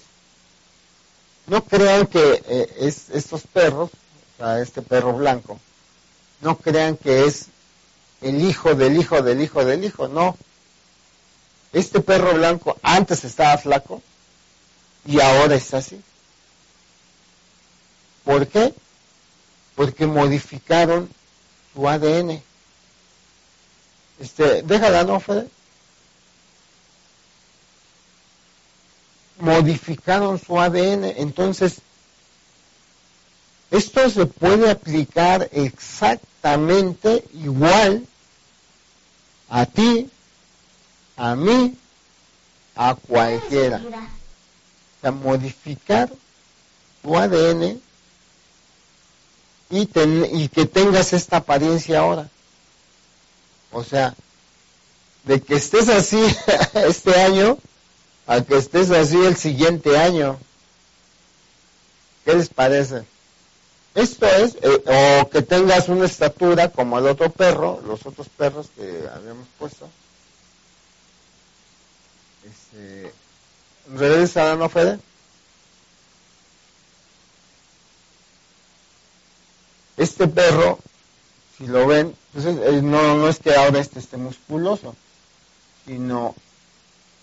no 1.46 1.64
crean 1.64 2.06
que 2.06 2.42
eh, 2.46 2.74
es, 2.80 3.08
estos 3.10 3.42
perros, 3.42 3.90
o 4.34 4.36
sea, 4.38 4.60
este 4.60 4.82
perro 4.82 5.14
blanco, 5.14 5.60
no 6.40 6.58
crean 6.58 6.96
que 6.96 7.24
es 7.24 7.46
el 8.20 8.42
hijo 8.42 8.74
del 8.74 8.96
hijo 8.96 9.22
del 9.22 9.40
hijo 9.40 9.64
del 9.64 9.84
hijo, 9.84 10.08
no. 10.08 10.36
Este 11.72 12.00
perro 12.00 12.34
blanco 12.34 12.76
antes 12.82 13.24
estaba 13.24 13.56
flaco 13.58 14.02
y 15.06 15.20
ahora 15.20 15.54
está 15.54 15.78
así. 15.78 16.00
¿Por 18.24 18.46
qué? 18.48 18.74
Porque 19.74 20.06
modificaron 20.06 21.08
su 21.72 21.88
ADN. 21.88 22.42
Este, 24.20 24.62
déjala, 24.62 25.04
¿no, 25.04 25.20
Fede? 25.20 25.48
Modificaron 29.38 30.38
su 30.38 30.58
ADN, 30.60 31.04
entonces 31.04 31.80
esto 33.70 34.08
se 34.10 34.26
puede 34.26 34.70
aplicar 34.70 35.48
exactamente 35.52 37.24
igual 37.34 38.06
a 39.48 39.66
ti, 39.66 40.10
a 41.16 41.36
mí, 41.36 41.76
a 42.74 42.94
cualquiera. 42.94 43.80
O 43.86 45.00
sea, 45.00 45.12
modificar 45.12 46.10
tu 47.02 47.16
ADN 47.16 47.80
y, 49.70 49.88
y 50.32 50.48
que 50.48 50.66
tengas 50.66 51.12
esta 51.12 51.36
apariencia 51.36 52.00
ahora. 52.00 52.28
O 53.70 53.84
sea, 53.84 54.14
de 55.24 55.40
que 55.40 55.56
estés 55.56 55.88
así 55.88 56.20
este 56.74 57.14
año 57.20 57.58
a 58.26 58.42
que 58.42 58.56
estés 58.56 58.90
así 58.90 59.16
el 59.24 59.36
siguiente 59.36 59.96
año. 59.96 60.38
¿Qué 62.24 62.34
les 62.34 62.48
parece? 62.48 63.04
Esto 63.94 64.26
es, 64.26 64.56
eh, 64.62 65.22
o 65.22 65.28
que 65.30 65.42
tengas 65.42 65.88
una 65.88 66.06
estatura 66.06 66.68
como 66.68 66.98
el 66.98 67.06
otro 67.06 67.30
perro, 67.30 67.80
los 67.86 68.04
otros 68.06 68.28
perros 68.28 68.68
que 68.76 69.08
habíamos 69.12 69.48
puesto. 69.58 69.88
Este, 72.44 73.12
¿Regresa 73.94 74.54
no 74.56 74.68
Fede? 74.68 75.00
Este 79.96 80.28
perro, 80.28 80.78
si 81.58 81.66
lo 81.66 81.86
ven, 81.86 82.14
pues 82.32 82.44
no, 82.44 83.16
no 83.16 83.28
es 83.28 83.40
que 83.40 83.54
ahora 83.54 83.80
este 83.80 83.98
esté 83.98 84.16
musculoso, 84.16 84.94
sino 85.86 86.36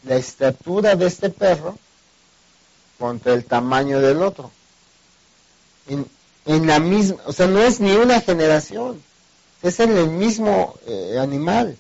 la 0.03 0.15
estatura 0.17 0.95
de 0.95 1.07
este 1.07 1.29
perro 1.29 1.77
contra 2.99 3.33
el 3.33 3.45
tamaño 3.45 4.01
del 4.01 4.21
otro. 4.21 4.51
En, 5.87 6.05
en 6.45 6.67
la 6.67 6.79
misma, 6.79 7.17
o 7.25 7.31
sea, 7.31 7.47
no 7.47 7.59
es 7.59 7.79
ni 7.79 7.93
una 7.93 8.19
generación, 8.19 9.01
es 9.61 9.79
en 9.79 9.97
el 9.97 10.09
mismo 10.09 10.75
eh, 10.85 11.17
animal, 11.19 11.77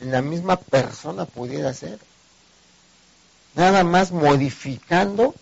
en 0.00 0.12
la 0.12 0.22
misma 0.22 0.56
persona 0.56 1.24
pudiera 1.24 1.74
ser. 1.74 1.98
Nada 3.54 3.82
más 3.82 4.12
modificando 4.12 5.34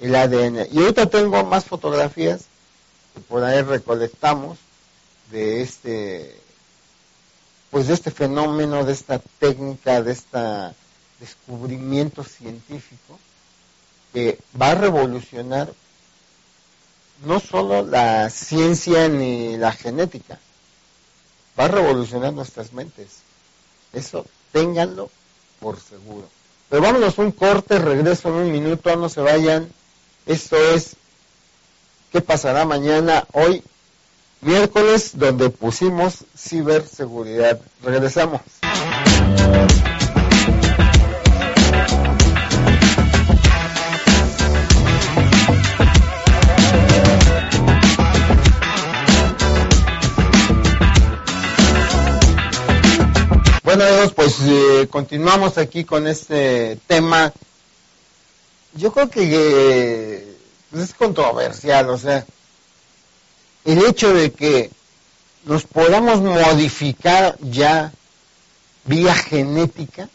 el 0.00 0.14
ADN. 0.14 0.68
Y 0.70 0.78
ahorita 0.78 1.06
tengo 1.06 1.42
más 1.44 1.64
fotografías 1.64 2.42
que 3.14 3.20
por 3.20 3.42
ahí 3.42 3.62
recolectamos 3.62 4.58
de 5.30 5.62
este 5.62 6.40
pues 7.70 7.86
de 7.86 7.94
este 7.94 8.10
fenómeno, 8.10 8.84
de 8.84 8.92
esta 8.92 9.18
técnica, 9.38 10.02
de 10.02 10.12
este 10.12 10.38
descubrimiento 11.20 12.24
científico 12.24 13.18
que 14.12 14.38
va 14.60 14.70
a 14.70 14.74
revolucionar 14.74 15.70
no 17.24 17.40
solo 17.40 17.82
la 17.82 18.30
ciencia 18.30 19.08
ni 19.08 19.56
la 19.58 19.72
genética, 19.72 20.38
va 21.58 21.64
a 21.64 21.68
revolucionar 21.68 22.32
nuestras 22.32 22.72
mentes. 22.72 23.18
Eso 23.92 24.24
ténganlo 24.52 25.10
por 25.60 25.78
seguro. 25.78 26.28
Pero 26.70 26.82
vámonos 26.82 27.18
un 27.18 27.32
corte, 27.32 27.78
regreso 27.78 28.28
en 28.28 28.34
un 28.34 28.52
minuto, 28.52 28.94
no 28.96 29.08
se 29.08 29.20
vayan. 29.20 29.70
Esto 30.26 30.56
es 30.56 30.96
¿Qué 32.12 32.22
pasará 32.22 32.64
mañana? 32.64 33.26
Hoy 33.32 33.62
miércoles 34.40 35.12
donde 35.14 35.50
pusimos 35.50 36.24
ciberseguridad. 36.36 37.60
Regresamos. 37.82 38.40
Bueno 53.68 53.84
amigos, 53.84 54.14
pues 54.14 54.36
eh, 54.46 54.88
continuamos 54.90 55.58
aquí 55.58 55.84
con 55.84 56.06
este 56.06 56.78
tema. 56.86 57.32
Yo 58.74 58.92
creo 58.92 59.10
que 59.10 59.28
eh, 59.30 60.36
es 60.74 60.94
controversial, 60.94 61.90
o 61.90 61.98
sea, 61.98 62.24
el 63.68 63.84
hecho 63.84 64.14
de 64.14 64.32
que 64.32 64.70
nos 65.44 65.64
podamos 65.64 66.22
modificar 66.22 67.36
ya 67.38 67.92
vía 68.84 69.14
genética, 69.14 70.08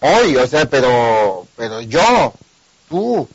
hoy, 0.00 0.36
o 0.36 0.46
sea, 0.46 0.64
pero, 0.64 1.46
pero 1.54 1.82
yo, 1.82 2.32
tú, 2.88 3.28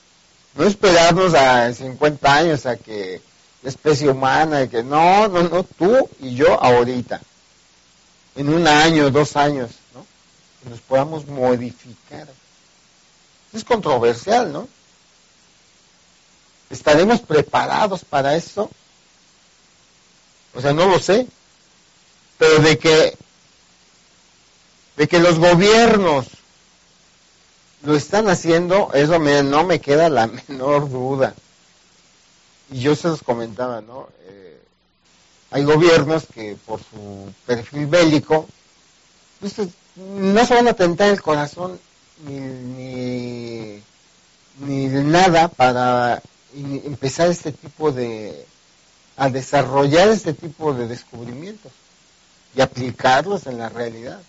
no 0.56 0.66
esperarnos 0.66 1.36
a 1.36 1.72
50 1.72 2.34
años 2.34 2.66
a 2.66 2.78
que 2.78 3.22
la 3.62 3.70
especie 3.70 4.10
humana, 4.10 4.68
que 4.68 4.82
no, 4.82 5.28
no, 5.28 5.44
no, 5.44 5.64
tú 5.64 6.10
y 6.20 6.34
yo 6.34 6.60
ahorita, 6.60 7.22
en 8.36 8.50
un 8.50 8.68
año, 8.68 9.12
dos 9.12 9.36
años, 9.36 9.70
¿no? 9.94 10.04
Que 10.64 10.72
nos 10.72 10.80
podamos 10.80 11.28
modificar. 11.28 12.28
Es 13.54 13.64
controversial, 13.64 14.52
¿no? 14.52 14.68
¿Estaremos 16.70 17.22
preparados 17.22 18.06
para 18.06 18.36
eso? 18.36 18.70
O 20.54 20.62
sea, 20.62 20.74
no 20.74 20.88
lo 20.88 21.00
sé. 21.00 21.28
Pero 22.38 22.60
de 22.60 22.78
que, 22.78 23.18
de 24.98 25.08
que 25.08 25.20
los 25.20 25.40
gobiernos 25.40 26.28
lo 27.84 27.96
están 27.96 28.30
haciendo, 28.30 28.92
eso 28.94 29.20
me, 29.20 29.44
no 29.44 29.64
me 29.64 29.80
queda 29.80 30.10
la 30.10 30.28
menor 30.48 30.90
duda. 30.90 31.34
Y 32.72 32.82
yo 32.82 32.96
se 32.96 33.08
los 33.08 33.24
comentaba, 33.24 33.82
¿no? 33.82 34.10
Eh, 34.26 34.62
hay 35.52 35.64
gobiernos 35.64 36.26
que 36.34 36.56
por 36.66 36.80
su 36.80 37.34
perfil 37.46 37.88
bélico, 37.88 38.48
pues, 39.40 39.56
no 39.96 40.46
se 40.46 40.54
van 40.54 40.68
a 40.68 40.74
tentar 40.74 41.10
el 41.10 41.22
corazón 41.22 41.80
ni, 42.26 42.40
ni, 42.40 43.84
ni 44.60 44.88
nada 45.04 45.48
para 45.48 46.22
empezar 46.54 47.30
este 47.30 47.52
tipo 47.52 47.92
de, 47.92 48.46
a 49.18 49.30
desarrollar 49.30 50.10
este 50.10 50.34
tipo 50.34 50.74
de 50.74 50.88
descubrimientos 50.88 51.72
y 52.56 52.62
aplicarlos 52.62 53.48
en 53.48 53.58
la 53.58 53.70
realidad. 53.70 54.22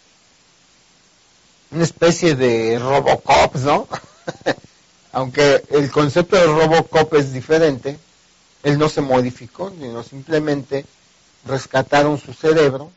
Una 1.71 1.85
especie 1.85 2.35
de 2.35 2.79
Robocop, 2.79 3.55
¿no? 3.57 3.89
Aunque 5.13 5.65
el 5.71 5.91
concepto 5.91 6.37
de 6.37 6.47
Robocop 6.47 7.15
es 7.15 7.33
diferente, 7.33 7.99
él 8.63 8.79
no 8.79 8.89
se 8.89 9.01
modificó, 9.01 9.71
sino 9.71 10.03
simplemente 10.03 10.85
rescataron 11.47 12.19
su 12.19 12.35
cerebro 12.35 12.91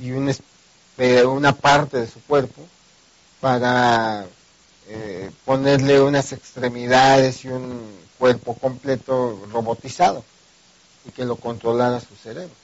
y 0.00 0.10
una, 0.10 0.34
una 1.26 1.52
parte 1.52 1.98
de 1.98 2.08
su 2.08 2.20
cuerpo 2.22 2.62
para 3.40 4.26
eh, 4.88 5.30
ponerle 5.44 6.00
unas 6.00 6.32
extremidades 6.32 7.44
y 7.44 7.48
un 7.48 8.01
cuerpo 8.22 8.54
completo 8.54 9.36
robotizado 9.50 10.22
y 11.04 11.10
que 11.10 11.24
lo 11.24 11.34
controlara 11.34 11.98
su 11.98 12.14
cerebro. 12.14 12.54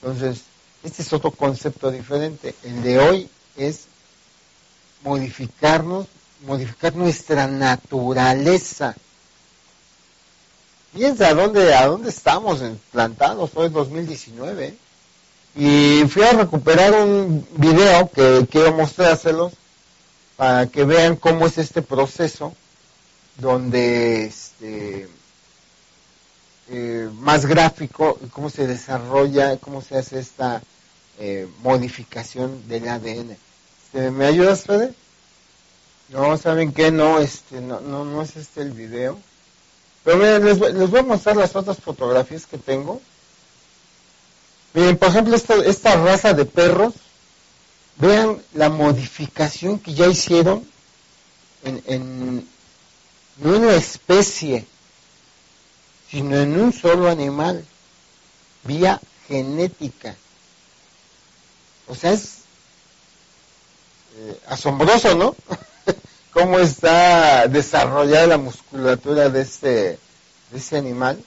Entonces, 0.00 0.44
este 0.82 1.02
es 1.02 1.12
otro 1.12 1.30
concepto 1.30 1.90
diferente. 1.90 2.54
El 2.62 2.82
de 2.82 2.98
hoy 2.98 3.28
es 3.58 3.82
modificarnos, 5.02 6.06
modificar 6.46 6.96
nuestra 6.96 7.46
naturaleza. 7.48 8.94
Fíjense 10.94 11.26
a 11.26 11.34
dónde, 11.34 11.74
a 11.74 11.86
dónde 11.86 12.08
estamos 12.08 12.62
plantados, 12.90 13.50
hoy 13.52 13.66
es 13.66 13.72
2019. 13.74 14.74
Y 15.54 16.04
fui 16.08 16.22
a 16.22 16.32
recuperar 16.32 16.94
un 16.94 17.46
video 17.56 18.10
que 18.10 18.48
quiero 18.50 18.72
mostrárselos 18.72 19.52
para 20.38 20.66
que 20.68 20.84
vean 20.84 21.16
cómo 21.16 21.46
es 21.46 21.58
este 21.58 21.82
proceso 21.82 22.54
donde 23.36 24.24
este, 24.62 25.08
eh, 26.68 27.10
más 27.18 27.46
gráfico 27.46 28.18
cómo 28.32 28.48
se 28.48 28.66
desarrolla, 28.66 29.56
cómo 29.56 29.82
se 29.82 29.98
hace 29.98 30.20
esta 30.20 30.62
eh, 31.18 31.48
modificación 31.62 32.68
del 32.68 32.88
ADN. 32.88 33.36
Este, 33.84 34.10
¿Me 34.10 34.26
ayudas, 34.26 34.62
Fede? 34.62 34.94
No, 36.10 36.36
¿saben 36.38 36.72
qué? 36.72 36.92
No, 36.92 37.18
este, 37.18 37.60
no, 37.60 37.80
no, 37.80 38.04
no 38.04 38.22
es 38.22 38.36
este 38.36 38.62
el 38.62 38.72
video. 38.72 39.18
Pero 40.04 40.16
miren, 40.18 40.44
les, 40.44 40.58
les, 40.58 40.90
voy 40.90 41.00
a 41.00 41.04
mostrar 41.04 41.36
las 41.36 41.56
otras 41.56 41.78
fotografías 41.78 42.46
que 42.46 42.58
tengo. 42.58 43.00
Miren, 44.74 44.96
por 44.96 45.08
ejemplo, 45.08 45.34
esta, 45.34 45.56
esta 45.56 45.96
raza 45.96 46.34
de 46.34 46.44
perros, 46.44 46.94
vean 47.96 48.40
la 48.54 48.68
modificación 48.68 49.78
que 49.78 49.94
ya 49.94 50.06
hicieron 50.06 50.66
en, 51.64 51.82
en, 51.86 52.48
no 53.38 53.56
en 53.56 53.62
una 53.64 53.74
especie, 53.74 54.66
sino 56.10 56.36
en 56.36 56.60
un 56.60 56.72
solo 56.72 57.08
animal, 57.08 57.64
vía 58.64 59.00
genética. 59.26 60.14
O 61.88 61.94
sea, 61.94 62.12
es 62.12 62.42
eh, 64.16 64.38
asombroso, 64.46 65.14
¿no? 65.14 65.34
Cómo 66.32 66.58
está 66.58 67.48
desarrollada 67.48 68.26
la 68.26 68.38
musculatura 68.38 69.28
de 69.28 69.42
este, 69.42 69.68
de 69.68 69.98
este 70.58 70.76
animal. 70.76 71.22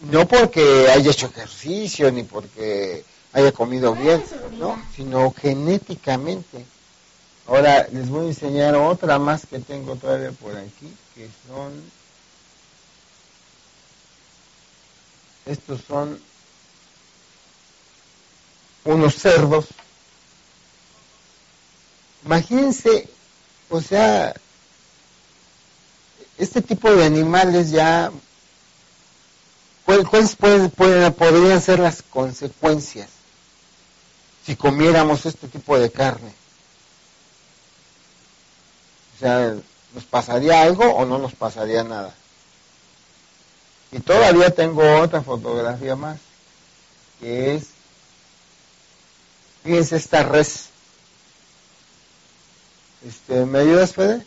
No 0.00 0.26
porque 0.26 0.88
haya 0.90 1.10
hecho 1.10 1.26
ejercicio, 1.26 2.10
ni 2.10 2.24
porque 2.24 3.04
haya 3.32 3.52
comido 3.52 3.94
bien, 3.94 4.22
¿no? 4.58 4.80
Sino 4.96 5.32
genéticamente. 5.32 6.66
Ahora 7.46 7.88
les 7.92 8.08
voy 8.08 8.26
a 8.26 8.28
enseñar 8.28 8.76
otra 8.76 9.18
más 9.18 9.46
que 9.46 9.58
tengo 9.58 9.96
todavía 9.96 10.30
por 10.32 10.56
aquí, 10.56 10.94
que 11.14 11.28
son, 11.48 11.82
estos 15.46 15.80
son 15.86 16.20
unos 18.84 19.14
cerdos. 19.16 19.66
Imagínense, 22.24 23.08
o 23.68 23.80
sea, 23.80 24.34
este 26.38 26.62
tipo 26.62 26.92
de 26.94 27.04
animales 27.04 27.70
ya, 27.70 28.12
¿cuáles 29.84 30.36
pueden, 30.36 30.70
pueden, 30.70 31.12
podrían 31.12 31.60
ser 31.60 31.80
las 31.80 32.02
consecuencias 32.02 33.08
si 34.46 34.54
comiéramos 34.54 35.26
este 35.26 35.48
tipo 35.48 35.76
de 35.76 35.90
carne? 35.90 36.41
Sea, 39.22 39.54
¿nos 39.94 40.04
pasaría 40.04 40.62
algo 40.62 40.84
o 40.84 41.04
no 41.04 41.16
nos 41.16 41.32
pasaría 41.32 41.84
nada? 41.84 42.12
Y 43.92 44.00
todavía 44.00 44.50
tengo 44.50 44.82
otra 45.00 45.22
fotografía 45.22 45.94
más, 45.94 46.18
que 47.20 47.54
es, 47.54 47.66
fíjense 49.62 49.94
esta 49.94 50.24
res. 50.24 50.70
Este, 53.06 53.46
¿Me 53.46 53.60
ayudas, 53.60 53.92
Fede? 53.92 54.26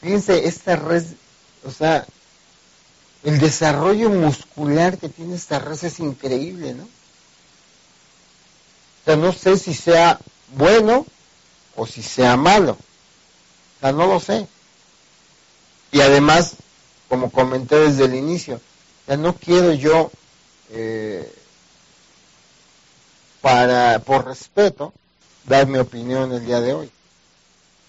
Fíjense, 0.00 0.48
esta 0.48 0.74
red, 0.74 1.04
o 1.64 1.70
sea, 1.70 2.04
el 3.22 3.38
desarrollo 3.38 4.10
muscular 4.10 4.98
que 4.98 5.08
tiene 5.08 5.36
esta 5.36 5.60
red 5.60 5.78
es 5.84 6.00
increíble, 6.00 6.74
¿no? 6.74 6.88
Sea, 9.08 9.16
no 9.16 9.32
sé 9.32 9.56
si 9.56 9.72
sea 9.72 10.18
bueno 10.54 11.06
o 11.76 11.86
si 11.86 12.02
sea 12.02 12.36
malo. 12.36 12.72
O 12.72 13.80
sea, 13.80 13.92
no 13.92 14.06
lo 14.06 14.20
sé. 14.20 14.46
Y 15.92 16.00
además, 16.02 16.56
como 17.08 17.30
comenté 17.30 17.76
desde 17.76 18.04
el 18.04 18.14
inicio, 18.14 18.60
ya 19.06 19.16
no 19.16 19.34
quiero 19.34 19.72
yo, 19.72 20.10
eh, 20.70 21.32
para, 23.40 24.00
por 24.00 24.26
respeto, 24.26 24.92
dar 25.44 25.66
mi 25.66 25.78
opinión 25.78 26.32
el 26.32 26.44
día 26.44 26.60
de 26.60 26.74
hoy 26.74 26.90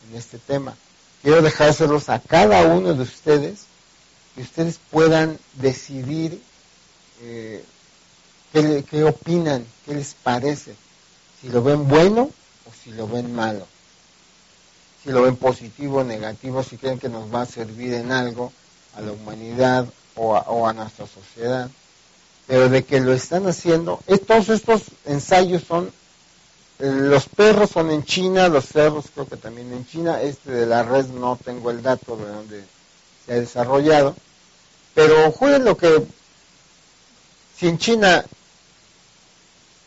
en 0.10 0.18
este 0.18 0.38
tema 0.38 0.76
quiero 1.22 1.42
dejárselos 1.42 2.10
a 2.10 2.20
cada 2.20 2.66
uno 2.66 2.94
de 2.94 3.04
ustedes, 3.04 3.66
que 4.36 4.42
ustedes 4.42 4.80
puedan 4.90 5.38
decidir 5.56 6.42
eh, 7.22 7.64
qué, 8.54 9.04
opinan, 9.04 9.66
qué 9.86 9.96
les 9.96 10.14
parece, 10.14 10.76
si 11.42 11.50
lo 11.50 11.64
ven 11.64 11.88
bueno 11.88 12.30
o 12.66 12.72
si 12.84 12.92
lo 12.92 13.08
ven 13.08 13.34
malo, 13.34 13.66
si 15.04 15.12
lo 15.12 15.24
ven 15.24 15.36
positivo 15.36 16.00
o 16.00 16.04
negativo, 16.04 16.64
si 16.64 16.78
creen 16.78 17.00
que 17.00 17.10
nos 17.10 17.34
va 17.34 17.44
a 17.44 17.46
servir 17.46 17.94
en 17.94 18.12
algo 18.12 18.52
a 18.96 19.02
la 19.02 19.12
humanidad 19.12 19.88
o 20.16 20.36
a, 20.36 20.42
o 20.42 20.68
a 20.68 20.74
nuestra 20.74 21.08
sociedad, 21.08 21.70
pero 22.48 22.70
de 22.70 22.84
que 22.84 23.00
lo 23.00 23.14
están 23.14 23.48
haciendo, 23.48 24.00
todos 24.28 24.50
estos 24.50 24.84
ensayos 25.06 25.64
son 25.64 25.92
los 26.80 27.28
perros 27.28 27.72
son 27.72 27.92
en 27.92 28.06
China, 28.06 28.48
los 28.48 28.66
cerros 28.66 29.08
creo 29.14 29.28
que 29.28 29.36
también 29.36 29.74
en 29.74 29.86
China. 29.86 30.22
Este 30.22 30.50
de 30.50 30.66
la 30.66 30.82
red 30.82 31.08
no 31.08 31.38
tengo 31.44 31.72
el 31.72 31.84
dato 31.84 32.16
de 32.16 32.26
dónde 32.26 32.64
se 33.26 33.34
ha 33.34 33.36
desarrollado. 33.36 34.16
Pero 34.96 35.30
jueguen 35.34 35.66
lo 35.66 35.76
que, 35.76 36.06
si 37.58 37.68
en 37.68 37.78
China 37.78 38.24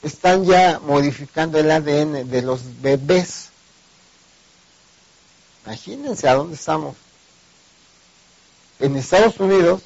están 0.02 0.44
ya 0.44 0.80
modificando 0.80 1.58
el 1.58 1.70
ADN 1.70 2.28
de 2.28 2.42
los 2.42 2.60
bebés, 2.80 3.50
imagínense 5.64 6.28
a 6.28 6.34
dónde 6.34 6.56
estamos. 6.56 6.96
En 8.80 8.96
Estados 8.96 9.38
Unidos 9.38 9.82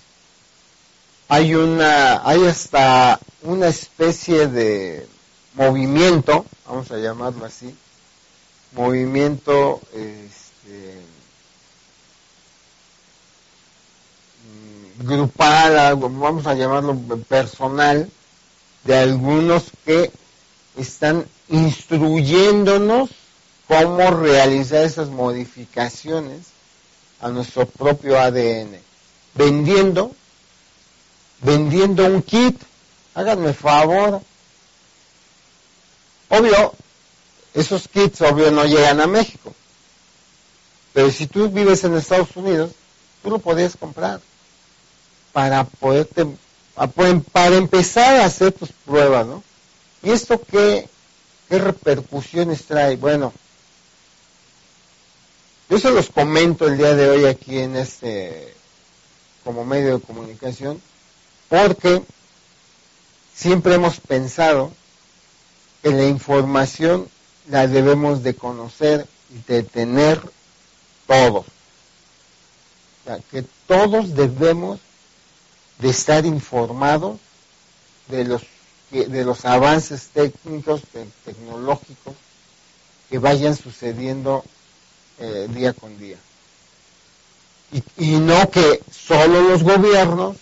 hay 1.29 1.55
una, 1.55 2.27
hay 2.27 2.47
hasta 2.47 3.21
una 3.43 3.69
especie 3.69 4.49
de 4.49 5.07
movimiento, 5.55 6.47
vamos 6.67 6.91
a 6.91 6.97
llamarlo 6.97 7.45
así, 7.45 7.77
movimiento 8.73 9.81
este, 9.93 11.01
mm, 15.01 15.07
grupal, 15.07 15.97
vamos 15.97 16.47
a 16.47 16.55
llamarlo 16.55 16.97
personal, 17.29 18.11
de 18.87 18.96
algunos 18.96 19.64
que 19.85 20.11
están 20.77 21.27
instruyéndonos 21.49 23.11
cómo 23.66 24.11
realizar 24.11 24.85
esas 24.85 25.09
modificaciones 25.09 26.46
a 27.20 27.29
nuestro 27.29 27.66
propio 27.66 28.18
ADN, 28.18 28.79
vendiendo, 29.35 30.12
vendiendo 31.42 32.07
un 32.07 32.22
kit, 32.22 32.61
háganme 33.14 33.53
favor, 33.53 34.22
Obvio, 36.29 36.75
esos 37.55 37.88
kits, 37.88 38.20
obvio, 38.20 38.51
no 38.51 38.64
llegan 38.64 39.01
a 39.01 39.07
México. 39.07 39.55
Pero 40.92 41.11
si 41.11 41.27
tú 41.27 41.49
vives 41.49 41.85
en 41.85 41.94
Estados 41.94 42.35
Unidos, 42.37 42.72
tú 43.22 43.31
lo 43.31 43.38
podías 43.38 43.77
comprar 43.77 44.20
para 45.33 45.64
poderte, 45.64 46.27
para 46.77 47.57
empezar 47.57 48.17
a 48.17 48.27
hacer 48.27 48.53
tus 48.53 48.71
pruebas, 48.71 49.27
¿no? 49.27 49.43
¿Y 50.03 50.11
esto 50.11 50.41
qué, 50.41 50.89
qué 51.49 51.59
repercusiones 51.59 52.67
trae? 52.67 52.97
Bueno, 52.97 53.33
yo 55.69 55.79
se 55.79 55.91
los 55.91 56.11
comento 56.11 56.67
el 56.67 56.77
día 56.77 56.95
de 56.95 57.09
hoy 57.09 57.25
aquí 57.25 57.59
en 57.59 57.77
este, 57.77 58.55
como 59.43 59.65
medio 59.65 59.99
de 59.99 60.05
comunicación, 60.05 60.81
porque 61.49 62.03
siempre 63.35 63.75
hemos 63.75 63.99
pensado 63.99 64.71
que 65.83 65.91
la 65.91 66.05
información 66.05 67.09
la 67.49 67.67
debemos 67.67 68.23
de 68.23 68.35
conocer 68.35 69.07
y 69.31 69.51
de 69.51 69.62
tener 69.62 70.21
todos. 71.07 71.47
O 73.07 73.21
que 73.31 73.45
todos 73.67 74.15
debemos 74.15 74.81
de 75.79 75.89
estar 75.89 76.25
informados 76.27 77.19
de 78.09 78.25
los 78.25 78.43
de 78.91 79.25
los 79.25 79.45
avances 79.45 80.09
técnicos, 80.12 80.83
tecnológicos 81.25 82.15
que 83.11 83.19
vayan 83.19 83.57
sucediendo 83.57 84.45
eh, 85.19 85.49
día 85.51 85.73
con 85.73 85.99
día. 85.99 86.19
Y, 87.73 87.83
y 87.97 88.19
no 88.19 88.49
que 88.51 88.81
solo 88.91 89.43
los 89.43 89.65
gobiernos 89.65 90.37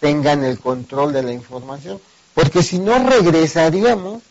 tengan 0.00 0.44
el 0.44 0.58
control 0.58 1.12
de 1.12 1.22
la 1.22 1.32
información, 1.32 2.00
porque 2.34 2.62
si 2.62 2.78
no 2.78 2.98
regresaríamos 2.98 4.22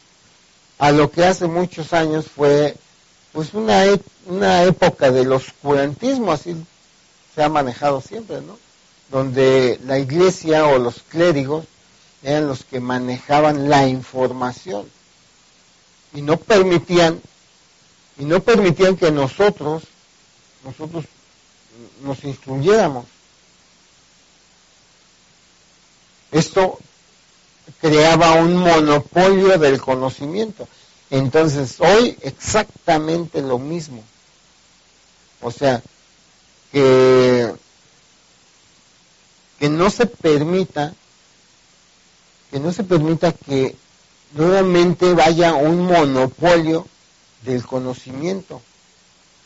a 0.77 0.91
lo 0.91 1.09
que 1.09 1.25
hace 1.25 1.47
muchos 1.47 1.93
años 1.93 2.25
fue 2.27 2.75
pues 3.31 3.53
una, 3.53 3.85
e, 3.85 3.99
una 4.25 4.63
época 4.63 5.11
del 5.11 5.31
oscurantismo, 5.31 6.31
así 6.31 6.55
se 7.35 7.43
ha 7.43 7.49
manejado 7.49 8.01
siempre, 8.01 8.41
¿no? 8.41 8.57
Donde 9.11 9.79
la 9.85 9.97
iglesia 9.97 10.67
o 10.67 10.77
los 10.77 11.01
clérigos 11.03 11.65
eran 12.21 12.47
los 12.47 12.63
que 12.63 12.79
manejaban 12.79 13.69
la 13.69 13.87
información 13.87 14.87
y 16.13 16.21
no 16.21 16.37
permitían 16.37 17.21
y 18.17 18.25
no 18.25 18.41
permitían 18.41 18.97
que 18.97 19.11
nosotros 19.11 19.83
nosotros 20.63 21.05
nos 22.01 22.23
instruyéramos. 22.23 23.05
Esto 26.31 26.77
creaba 27.79 28.33
un 28.33 28.57
monopolio 28.57 29.57
del 29.57 29.79
conocimiento. 29.79 30.67
Entonces, 31.09 31.79
hoy 31.79 32.17
exactamente 32.21 33.41
lo 33.41 33.57
mismo. 33.57 34.03
O 35.41 35.51
sea, 35.51 35.81
que, 36.71 37.38
que 39.59 39.69
no 39.69 39.89
se 39.89 40.05
permita, 40.05 40.93
que 42.49 42.59
no 42.59 42.71
se 42.71 42.83
permita 42.83 43.33
que 43.33 43.75
nuevamente 44.33 45.13
vaya 45.13 45.53
un 45.53 45.85
monopolio 45.85 46.87
del 47.43 47.65
conocimiento, 47.65 48.61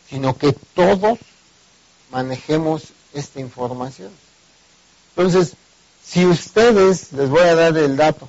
sino 0.10 0.38
que 0.38 0.54
todos 0.76 1.18
manejemos 2.12 2.84
esta 3.14 3.40
información. 3.40 4.12
Entonces, 5.16 5.56
si 6.06 6.26
ustedes, 6.26 7.12
les 7.14 7.30
voy 7.30 7.42
a 7.42 7.56
dar 7.56 7.78
el 7.78 7.98
dato, 7.98 8.28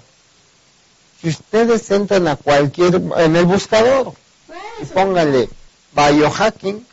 si 1.20 1.28
ustedes 1.28 1.91
entran 1.91 2.28
a 2.28 2.37
cualquier, 2.37 2.95
en 2.95 3.37
el 3.37 3.45
buscador 3.45 4.14
y 4.80 4.85
pónganle 4.87 5.49
biohacking, 5.93 6.87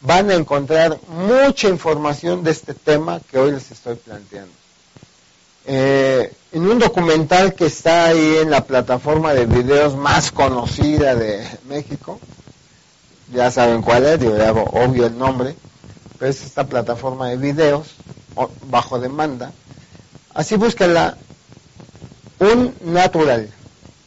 van 0.00 0.30
a 0.30 0.34
encontrar 0.34 0.98
mucha 1.08 1.68
información 1.68 2.42
de 2.42 2.50
este 2.52 2.74
tema 2.74 3.20
que 3.30 3.38
hoy 3.38 3.52
les 3.52 3.70
estoy 3.70 3.96
planteando. 3.96 4.52
Eh, 5.66 6.32
en 6.52 6.66
un 6.66 6.78
documental 6.78 7.54
que 7.54 7.66
está 7.66 8.06
ahí 8.06 8.36
en 8.40 8.50
la 8.50 8.64
plataforma 8.64 9.34
de 9.34 9.46
videos 9.46 9.96
más 9.96 10.30
conocida 10.30 11.14
de 11.14 11.46
México, 11.68 12.18
ya 13.32 13.50
saben 13.50 13.82
cuál 13.82 14.06
es, 14.06 14.20
digo, 14.20 14.36
ya 14.36 14.52
obvio 14.52 15.06
el 15.06 15.18
nombre, 15.18 15.54
pero 16.18 16.30
es 16.30 16.42
esta 16.42 16.66
plataforma 16.66 17.28
de 17.28 17.36
videos 17.36 17.88
bajo 18.70 18.98
demanda. 18.98 19.52
Así 20.32 20.56
búsquenla, 20.56 21.18
un 22.38 22.74
natural, 22.80 23.50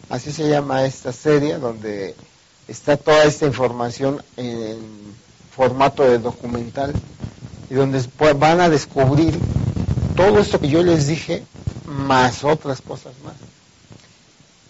así 0.09 0.31
se 0.31 0.49
llama 0.49 0.85
esta 0.85 1.11
serie, 1.11 1.57
donde 1.57 2.15
está 2.67 2.97
toda 2.97 3.25
esta 3.25 3.45
información 3.45 4.23
en 4.37 4.79
formato 5.55 6.03
de 6.03 6.19
documental 6.19 6.93
y 7.69 7.73
donde 7.73 8.03
van 8.37 8.61
a 8.61 8.69
descubrir 8.69 9.37
todo 10.15 10.39
esto 10.39 10.59
que 10.59 10.69
yo 10.69 10.83
les 10.83 11.07
dije, 11.07 11.43
más 11.85 12.43
otras 12.43 12.81
cosas 12.81 13.13
más. 13.23 13.35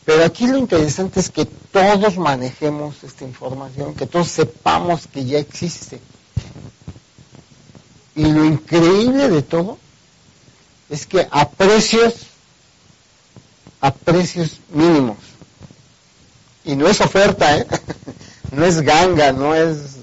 Pero 0.05 0.25
aquí 0.25 0.47
lo 0.47 0.57
interesante 0.57 1.19
es 1.19 1.29
que 1.29 1.45
todos 1.45 2.17
manejemos 2.17 3.03
esta 3.03 3.23
información, 3.23 3.95
que 3.95 4.07
todos 4.07 4.27
sepamos 4.27 5.07
que 5.07 5.25
ya 5.25 5.39
existe. 5.39 5.99
Y 8.15 8.25
lo 8.25 8.43
increíble 8.43 9.29
de 9.29 9.41
todo 9.41 9.77
es 10.89 11.05
que 11.05 11.27
a 11.31 11.49
precios, 11.49 12.13
a 13.79 13.93
precios 13.93 14.59
mínimos. 14.73 15.17
Y 16.65 16.75
no 16.75 16.87
es 16.87 16.99
oferta, 17.01 17.57
¿eh? 17.57 17.67
no 18.51 18.65
es 18.65 18.81
ganga, 18.81 19.31
no 19.31 19.55
es 19.55 20.00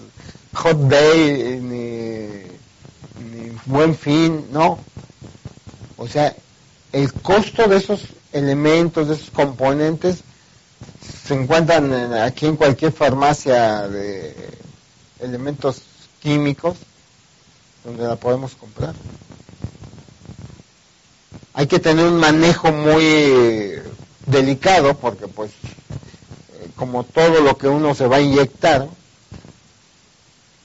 hot 0.55 0.77
day, 0.89 1.61
ni, 1.61 2.49
buen 3.67 3.95
fin, 3.95 4.47
no. 4.51 4.79
O 5.97 6.07
sea, 6.07 6.35
el 6.93 7.13
costo 7.13 7.69
de 7.69 7.77
esos 7.77 8.03
elementos, 8.33 9.09
de 9.09 9.15
esos 9.15 9.31
componentes, 9.31 10.23
se 11.27 11.35
encuentran 11.35 12.15
aquí 12.15 12.47
en 12.47 12.57
cualquier 12.57 12.93
farmacia 12.93 13.89
de 13.89 14.35
elementos 15.21 15.83
químicos 16.21 16.77
donde 17.85 18.05
la 18.05 18.17
podemos 18.17 18.55
comprar. 18.55 18.95
Hay 21.55 21.67
que 21.67 21.79
tener 21.79 22.07
un 22.07 22.19
manejo 22.19 22.71
muy 22.71 23.81
delicado 24.27 24.95
porque 24.95 25.27
pues 25.27 25.51
eh, 25.51 26.69
como 26.77 27.03
todo 27.03 27.41
lo 27.41 27.57
que 27.57 27.67
uno 27.67 27.95
se 27.95 28.07
va 28.07 28.17
a 28.17 28.21
inyectar, 28.21 28.89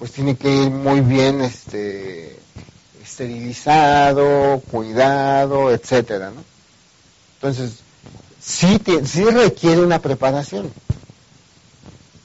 pues 0.04 0.12
tiene 0.12 0.36
que 0.36 0.54
ir 0.54 0.70
muy 0.70 1.00
bien 1.00 1.40
este 1.40 2.38
esterilizado, 3.02 4.62
cuidado, 4.70 5.72
etcétera, 5.72 6.30
¿no? 6.30 6.44
Entonces, 7.36 7.80
sí, 8.38 8.82
sí 9.06 9.24
requiere 9.24 9.80
una 9.80 10.00
preparación, 10.00 10.74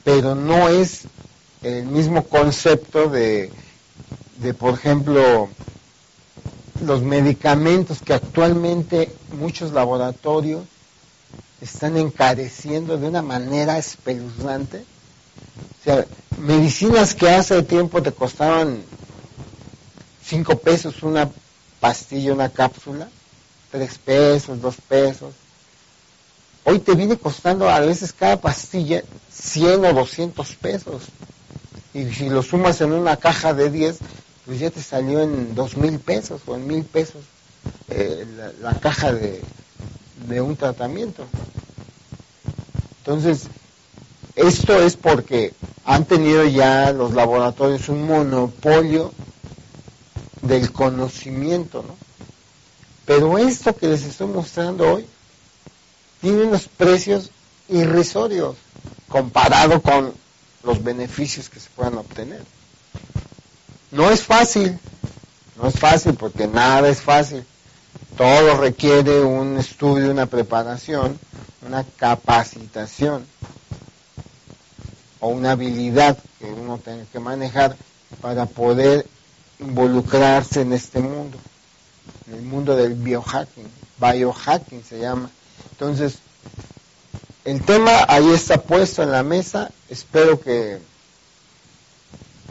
pero 0.03 0.35
no 0.35 0.67
es 0.67 1.03
el 1.63 1.85
mismo 1.85 2.25
concepto 2.25 3.07
de, 3.07 3.49
de, 4.41 4.53
por 4.53 4.73
ejemplo, 4.73 5.47
los 6.83 7.01
medicamentos 7.01 8.01
que 8.01 8.13
actualmente 8.13 9.09
muchos 9.31 9.71
laboratorios 9.71 10.65
están 11.61 11.95
encareciendo 11.95 12.97
de 12.97 13.07
una 13.07 13.21
manera 13.21 13.77
espeluznante. 13.77 14.83
O 15.81 15.83
sea, 15.83 16.05
medicinas 16.37 17.13
que 17.13 17.29
hace 17.29 17.63
tiempo 17.63 18.01
te 18.01 18.11
costaban 18.11 18.83
cinco 20.23 20.57
pesos 20.57 21.03
una 21.03 21.29
pastilla, 21.79 22.33
una 22.33 22.49
cápsula, 22.49 23.09
tres 23.71 23.97
pesos, 23.97 24.61
dos 24.61 24.75
pesos. 24.87 25.33
Hoy 26.65 26.79
te 26.79 26.93
viene 26.93 27.17
costando 27.17 27.69
a 27.69 27.79
veces 27.79 28.13
cada 28.13 28.39
pastilla 28.39 29.03
100 29.31 29.85
o 29.85 29.93
200 29.93 30.55
pesos. 30.55 31.03
Y 31.93 32.05
si 32.11 32.29
lo 32.29 32.43
sumas 32.43 32.81
en 32.81 32.91
una 32.91 33.17
caja 33.17 33.53
de 33.53 33.71
10, 33.71 33.97
pues 34.45 34.59
ya 34.59 34.69
te 34.69 34.81
salió 34.81 35.21
en 35.21 35.55
dos 35.55 35.77
mil 35.77 35.99
pesos 35.99 36.41
o 36.45 36.55
en 36.55 36.67
mil 36.67 36.83
pesos 36.83 37.23
eh, 37.89 38.25
la, 38.61 38.73
caja 38.79 39.11
de, 39.13 39.41
de 40.27 40.41
un 40.41 40.55
tratamiento. 40.55 41.25
Entonces, 42.99 43.47
esto 44.39 44.81
es 44.81 44.95
porque 44.95 45.53
han 45.83 46.05
tenido 46.05 46.45
ya 46.45 46.93
los 46.93 47.13
laboratorios 47.13 47.89
un 47.89 48.07
monopolio 48.07 49.11
del 50.41 50.71
conocimiento, 50.71 51.83
¿no? 51.85 51.97
Pero 53.05 53.37
esto 53.37 53.75
que 53.75 53.87
les 53.87 54.03
estoy 54.03 54.27
mostrando 54.27 54.93
hoy 54.93 55.05
tiene 56.21 56.43
unos 56.43 56.69
precios 56.69 57.31
irrisorios 57.67 58.55
comparado 59.09 59.81
con 59.81 60.13
los 60.63 60.81
beneficios 60.83 61.49
que 61.49 61.59
se 61.59 61.69
puedan 61.71 61.97
obtener. 61.97 62.43
No 63.91 64.09
es 64.09 64.23
fácil, 64.23 64.79
no 65.61 65.67
es 65.67 65.77
fácil 65.77 66.13
porque 66.13 66.47
nada 66.47 66.87
es 66.87 67.01
fácil. 67.01 67.43
Todo 68.15 68.55
requiere 68.55 69.19
un 69.19 69.57
estudio, 69.57 70.11
una 70.11 70.27
preparación, 70.27 71.19
una 71.65 71.83
capacitación 71.97 73.25
o 75.19 75.29
una 75.29 75.51
habilidad 75.51 76.17
que 76.39 76.45
uno 76.45 76.77
tiene 76.77 77.05
que 77.11 77.19
manejar 77.19 77.75
para 78.21 78.45
poder 78.45 79.05
involucrarse 79.59 80.61
en 80.61 80.73
este 80.73 80.99
mundo, 80.99 81.37
en 82.27 82.35
el 82.35 82.41
mundo 82.43 82.75
del 82.75 82.93
biohacking, 82.93 83.67
biohacking 83.99 84.83
se 84.83 84.99
llama. 84.99 85.29
Entonces, 85.71 86.19
el 87.45 87.61
tema 87.63 88.05
ahí 88.07 88.29
está 88.31 88.61
puesto 88.61 89.03
en 89.03 89.11
la 89.11 89.23
mesa, 89.23 89.71
espero 89.89 90.39
que 90.39 90.79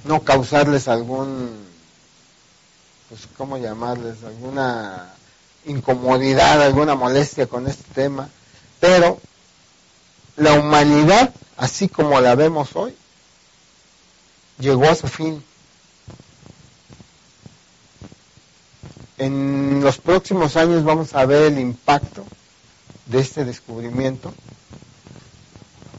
no 0.04 0.20
causarles 0.20 0.88
algún, 0.88 1.50
pues, 3.08 3.28
¿cómo 3.36 3.58
llamarles? 3.58 4.22
Alguna 4.24 5.14
incomodidad, 5.66 6.62
alguna 6.62 6.94
molestia 6.94 7.46
con 7.46 7.66
este 7.66 7.84
tema, 7.94 8.28
pero 8.80 9.20
la 10.36 10.54
humanidad, 10.54 11.32
así 11.58 11.88
como 11.88 12.18
la 12.20 12.34
vemos 12.36 12.74
hoy, 12.74 12.94
llegó 14.58 14.88
a 14.88 14.94
su 14.94 15.08
fin. 15.08 15.44
En 19.18 19.82
los 19.82 19.98
próximos 19.98 20.56
años 20.56 20.84
vamos 20.84 21.14
a 21.14 21.26
ver 21.26 21.52
el 21.52 21.58
impacto 21.58 22.24
de 23.06 23.18
este 23.18 23.44
descubrimiento, 23.44 24.32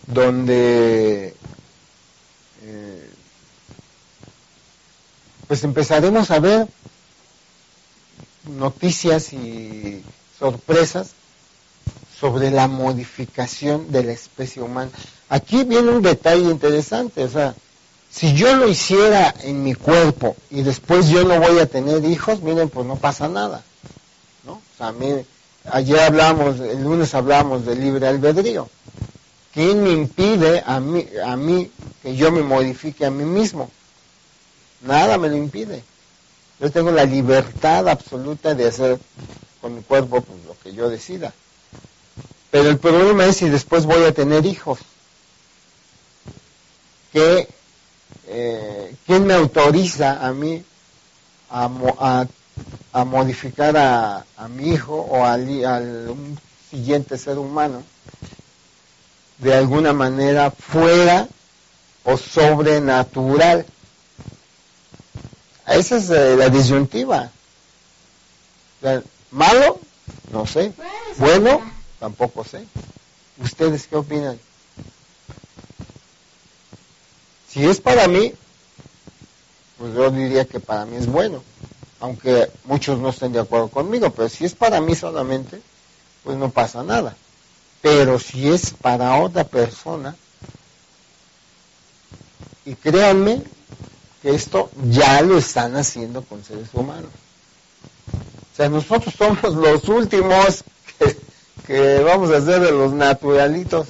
donde 0.07 1.35
eh, 2.63 3.09
pues 5.47 5.63
empezaremos 5.65 6.31
a 6.31 6.39
ver 6.39 6.67
noticias 8.45 9.33
y 9.33 10.01
sorpresas 10.39 11.11
sobre 12.17 12.49
la 12.49 12.69
modificación 12.69 13.91
de 13.91 14.05
la 14.05 14.13
especie 14.13 14.61
humana. 14.61 14.91
Aquí 15.29 15.63
viene 15.63 15.91
un 15.91 16.01
detalle 16.01 16.49
interesante, 16.49 17.23
o 17.23 17.29
sea, 17.29 17.53
si 18.11 18.33
yo 18.33 18.55
lo 18.55 18.67
hiciera 18.67 19.33
en 19.43 19.63
mi 19.63 19.75
cuerpo 19.75 20.35
y 20.49 20.63
después 20.63 21.09
yo 21.09 21.23
no 21.23 21.39
voy 21.39 21.59
a 21.59 21.67
tener 21.67 22.03
hijos, 22.05 22.41
miren, 22.41 22.69
pues 22.69 22.87
no 22.87 22.95
pasa 22.95 23.27
nada. 23.27 23.63
¿no? 24.43 24.53
O 24.79 25.23
ayer 25.71 25.99
hablamos, 25.99 26.59
el 26.59 26.83
lunes 26.83 27.13
hablamos 27.13 27.65
de 27.65 27.75
libre 27.75 28.07
albedrío. 28.07 28.67
¿Quién 29.53 29.83
me 29.83 29.91
impide 29.91 30.63
a 30.65 30.79
mí, 30.79 31.07
a 31.23 31.35
mí 31.35 31.71
que 32.01 32.15
yo 32.15 32.31
me 32.31 32.41
modifique 32.41 33.05
a 33.05 33.11
mí 33.11 33.23
mismo? 33.23 33.69
Nada 34.81 35.17
me 35.17 35.29
lo 35.29 35.35
impide. 35.35 35.83
Yo 36.59 36.71
tengo 36.71 36.91
la 36.91 37.05
libertad 37.05 37.87
absoluta 37.87 38.55
de 38.55 38.67
hacer 38.67 38.99
con 39.61 39.75
mi 39.75 39.81
cuerpo 39.81 40.21
pues, 40.21 40.45
lo 40.45 40.57
que 40.63 40.73
yo 40.73 40.89
decida. 40.89 41.33
Pero 42.51 42.69
el 42.69 42.77
problema 42.77 43.25
es 43.25 43.37
si 43.37 43.49
después 43.49 43.85
voy 43.85 44.03
a 44.03 44.13
tener 44.13 44.45
hijos. 44.45 44.79
Que 47.11 47.47
eh, 48.27 48.95
¿quién 49.05 49.25
me 49.25 49.33
autoriza 49.33 50.25
a 50.25 50.31
mí 50.33 50.63
a, 51.49 52.25
a, 52.91 53.05
modificar 53.05 53.75
a, 53.77 54.25
a, 54.37 54.47
mi 54.47 54.69
hijo 54.69 54.95
o 54.95 55.25
al, 55.25 55.47
un 56.09 56.39
siguiente 56.69 57.17
ser 57.17 57.39
humano 57.39 57.83
de 59.39 59.55
alguna 59.55 59.93
manera 59.93 60.51
fuera 60.51 61.27
o 62.03 62.17
sobrenatural? 62.17 63.65
Esa 65.67 65.97
es 65.97 66.09
eh, 66.09 66.35
la 66.35 66.49
disyuntiva. 66.49 67.31
¿Malo? 69.31 69.79
No 70.31 70.45
sé. 70.45 70.71
Bueno, 71.17 71.61
tampoco 71.99 72.43
sé. 72.43 72.65
¿Ustedes 73.37 73.87
qué 73.87 73.95
opinan? 73.95 74.39
Si 77.59 77.65
es 77.65 77.81
para 77.81 78.07
mí, 78.07 78.31
pues 79.77 79.93
yo 79.93 80.09
diría 80.11 80.45
que 80.45 80.61
para 80.61 80.85
mí 80.85 80.95
es 80.95 81.07
bueno. 81.07 81.43
aunque 81.99 82.49
muchos 82.63 82.97
no 82.99 83.09
estén 83.09 83.33
de 83.33 83.41
acuerdo 83.41 83.67
conmigo, 83.67 84.11
pero 84.11 84.29
si 84.29 84.45
es 84.45 84.55
para 84.55 84.79
mí 84.79 84.95
solamente, 84.95 85.61
pues 86.23 86.37
no 86.37 86.51
pasa 86.51 86.83
nada. 86.83 87.17
Pero 87.81 88.17
si 88.17 88.47
es 88.47 88.71
para 88.71 89.19
otra 89.19 89.43
persona, 89.43 90.15
y 92.63 92.75
créanme 92.75 93.43
que 94.21 94.33
esto 94.33 94.71
ya 94.85 95.21
lo 95.21 95.37
están 95.37 95.75
haciendo 95.75 96.21
con 96.21 96.41
seres 96.45 96.69
humanos. 96.71 97.11
O 98.53 98.55
sea, 98.55 98.69
nosotros 98.69 99.13
somos 99.17 99.53
los 99.53 99.83
últimos 99.89 100.63
que, 100.97 101.17
que 101.67 101.99
vamos 102.05 102.31
a 102.31 102.37
hacer 102.37 102.61
de 102.61 102.71
los 102.71 102.93
naturalitos. 102.93 103.87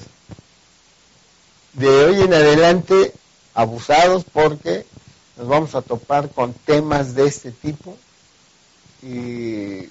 De 1.74 1.88
hoy 1.88 2.22
en 2.22 2.34
adelante, 2.34 3.14
abusados 3.54 4.24
porque 4.24 4.86
nos 5.36 5.48
vamos 5.48 5.74
a 5.74 5.82
topar 5.82 6.28
con 6.30 6.52
temas 6.52 7.14
de 7.14 7.26
este 7.26 7.50
tipo 7.50 7.96
y 9.02 9.88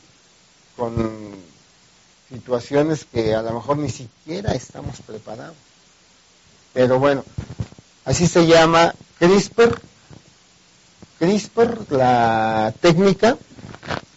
con 0.75 1.35
situaciones 2.29 3.05
que 3.05 3.33
a 3.33 3.41
lo 3.41 3.53
mejor 3.53 3.77
ni 3.77 3.89
siquiera 3.89 4.53
estamos 4.53 5.01
preparados. 5.01 5.55
Pero 6.73 6.99
bueno, 6.99 7.23
así 8.05 8.27
se 8.27 8.45
llama 8.45 8.93
CRISPR. 9.17 9.81
CRISPR, 11.17 11.91
la 11.91 12.73
técnica. 12.79 13.37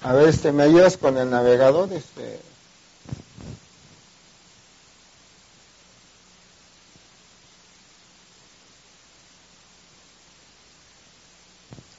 A 0.03 0.13
ver, 0.13 0.29
este, 0.29 0.53
¿me 0.53 0.65
ayudas 0.65 0.97
con 0.97 1.17
el 1.17 1.31
navegador? 1.31 1.93
Este. 1.93 2.52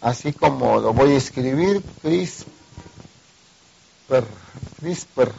Así 0.03 0.33
como 0.33 0.81
lo 0.81 0.91
voy 0.91 1.13
a 1.13 1.17
escribir, 1.17 1.81
CRISPR, 2.01 2.45
CRISPR. 4.81 5.31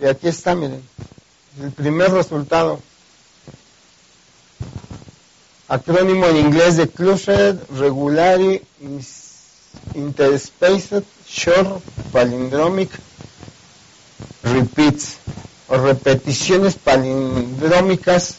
Y 0.00 0.06
aquí 0.06 0.28
está, 0.28 0.54
miren, 0.54 0.82
el 1.60 1.70
primer 1.70 2.10
resultado. 2.10 2.80
Acrónimo 5.68 6.24
en 6.28 6.38
inglés 6.38 6.78
de 6.78 6.88
Closed 6.88 7.58
Regularly 7.78 8.64
Interspaced 9.94 11.04
Short 11.26 11.82
Palindromic 12.10 12.90
Repeats 14.42 15.18
o 15.72 15.76
repeticiones 15.78 16.74
palindrómicas 16.74 18.34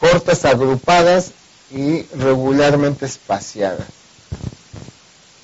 cortas 0.00 0.44
agrupadas 0.44 1.30
y 1.70 2.02
regularmente 2.18 3.06
espaciadas. 3.06 3.86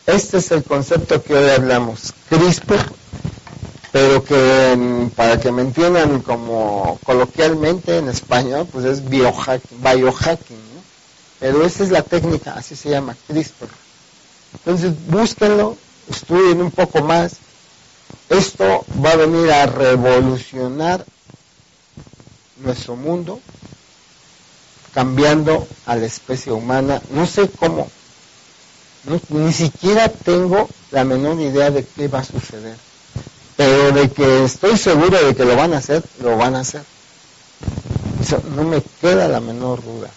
Este 0.05 0.39
es 0.39 0.51
el 0.51 0.65
concepto 0.65 1.23
que 1.23 1.35
hoy 1.35 1.49
hablamos. 1.51 2.13
CRISPR 2.29 2.93
pero 3.93 4.25
que 4.25 5.11
para 5.15 5.39
que 5.39 5.53
me 5.53 5.61
entiendan 5.63 6.23
como 6.23 6.99
coloquialmente 7.05 7.99
en 7.99 8.09
español, 8.09 8.67
pues 8.73 8.87
es 8.87 9.09
biohacking, 9.09 9.83
biohacking. 9.83 10.73
Pero 11.39 11.65
esa 11.65 11.85
es 11.85 11.91
la 11.91 12.03
técnica, 12.03 12.55
así 12.55 12.75
se 12.75 12.89
llama, 12.89 13.15
CRISPR. 13.29 13.69
Entonces 14.55 14.93
búsquenlo, 15.09 15.77
estudien 16.11 16.63
un 16.63 16.71
poco 16.71 17.03
más. 17.03 17.37
Esto 18.33 18.85
va 19.05 19.13
a 19.13 19.17
venir 19.17 19.51
a 19.51 19.67
revolucionar 19.67 21.07
nuestro 22.57 22.97
mundo, 22.97 23.41
cambiando 24.93 25.67
a 25.87 25.97
la 25.97 26.07
especie 26.07 26.53
humana. 26.53 27.01
No 27.11 27.27
sé 27.27 27.49
cómo, 27.49 27.91
ni 29.29 29.53
siquiera 29.53 30.09
tengo 30.09 30.69
la 30.91 31.05
menor 31.05 31.41
idea 31.41 31.71
de 31.71 31.85
qué 31.85 32.09
va 32.09 32.21
a 32.21 32.25
suceder 32.25 32.77
pero 33.57 33.93
de 33.93 34.11
que 34.11 34.45
estoy 34.45 34.77
seguro 34.77 35.25
de 35.25 35.35
que 35.35 35.45
lo 35.45 35.57
van 35.57 35.75
a 35.75 35.79
hacer, 35.79 36.03
lo 36.21 36.37
van 36.37 36.57
a 36.57 36.61
hacer. 36.61 36.83
Eso 38.21 38.43
no 38.57 38.65
me 38.65 38.83
queda 39.01 39.29
la 39.29 39.41
menor 39.41 39.83
duda. 39.83 40.09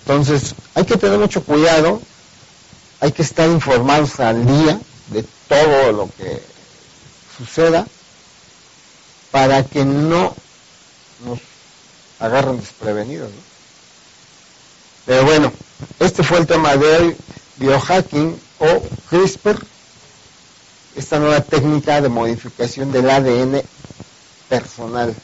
Entonces, 0.00 0.54
hay 0.74 0.84
que 0.84 0.96
tener 0.96 1.18
mucho 1.18 1.42
cuidado, 1.44 2.00
hay 3.00 3.12
que 3.12 3.22
estar 3.22 3.48
informados 3.48 4.18
al 4.20 4.44
día 4.44 4.80
de 5.08 5.24
todo 5.48 5.92
lo 5.92 6.10
que 6.16 6.42
suceda 7.42 7.86
para 9.30 9.64
que 9.64 9.84
no 9.84 10.34
nos 11.24 11.40
agarren 12.20 12.60
desprevenidos. 12.60 13.30
Pero 15.06 15.24
bueno, 15.24 15.52
este 15.98 16.22
fue 16.22 16.38
el 16.38 16.46
tema 16.46 16.76
de 16.76 16.86
hoy, 16.86 17.16
biohacking 17.56 18.38
o 18.60 18.82
CRISPR 19.10 19.58
esta 20.94 21.18
nueva 21.18 21.40
técnica 21.40 22.00
de 22.00 22.08
modificación 22.08 22.92
del 22.92 23.08
ADN 23.10 23.62
personal 24.48 25.14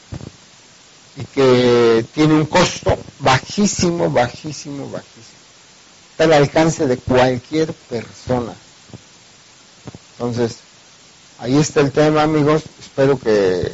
y 1.15 1.23
que 1.25 2.05
tiene 2.13 2.33
un 2.33 2.45
costo 2.47 2.97
bajísimo, 3.19 4.09
bajísimo, 4.09 4.89
bajísimo. 4.89 5.39
Está 6.11 6.23
al 6.25 6.33
alcance 6.33 6.87
de 6.87 6.97
cualquier 6.97 7.71
persona. 7.73 8.53
Entonces, 10.13 10.57
ahí 11.39 11.57
está 11.57 11.81
el 11.81 11.91
tema, 11.91 12.23
amigos. 12.23 12.63
Espero 12.79 13.17
que 13.17 13.71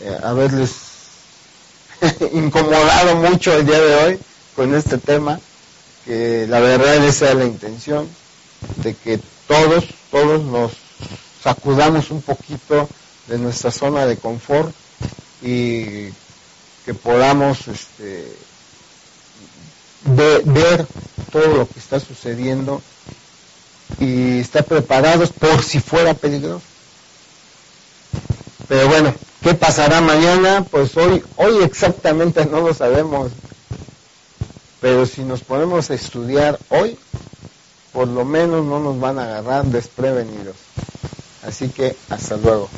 eh, 0.00 0.18
haberles 0.22 0.70
incomodado 2.32 3.16
mucho 3.16 3.54
el 3.54 3.66
día 3.66 3.80
de 3.80 3.94
hoy 3.96 4.20
con 4.54 4.74
este 4.74 4.98
tema, 4.98 5.40
que 6.04 6.46
la 6.48 6.60
verdad 6.60 7.04
esa 7.04 7.30
es 7.30 7.36
la 7.36 7.44
intención, 7.44 8.08
de 8.76 8.94
que 8.94 9.20
todos, 9.46 9.84
todos 10.10 10.42
nos 10.44 10.72
sacudamos 11.42 12.10
un 12.10 12.22
poquito 12.22 12.88
de 13.28 13.38
nuestra 13.38 13.70
zona 13.70 14.06
de 14.06 14.16
confort 14.16 14.74
y 15.42 16.08
que 16.84 16.94
podamos 16.94 17.68
este, 17.68 18.32
ver 20.04 20.86
todo 21.30 21.46
lo 21.58 21.68
que 21.68 21.78
está 21.78 22.00
sucediendo 22.00 22.82
y 24.00 24.40
estar 24.40 24.64
preparados 24.64 25.30
por 25.30 25.62
si 25.62 25.80
fuera 25.80 26.14
peligroso. 26.14 26.64
Pero 28.68 28.88
bueno, 28.88 29.14
¿qué 29.42 29.54
pasará 29.54 30.00
mañana? 30.00 30.64
Pues 30.70 30.96
hoy, 30.96 31.24
hoy 31.36 31.62
exactamente 31.62 32.44
no 32.46 32.60
lo 32.60 32.74
sabemos. 32.74 33.32
Pero 34.80 35.06
si 35.06 35.22
nos 35.22 35.40
ponemos 35.40 35.90
a 35.90 35.94
estudiar 35.94 36.58
hoy, 36.68 36.96
por 37.92 38.06
lo 38.06 38.24
menos 38.24 38.64
no 38.64 38.78
nos 38.78 39.00
van 39.00 39.18
a 39.18 39.24
agarrar 39.24 39.64
desprevenidos. 39.64 40.56
Así 41.46 41.68
que 41.68 41.96
hasta 42.10 42.36
luego. 42.36 42.68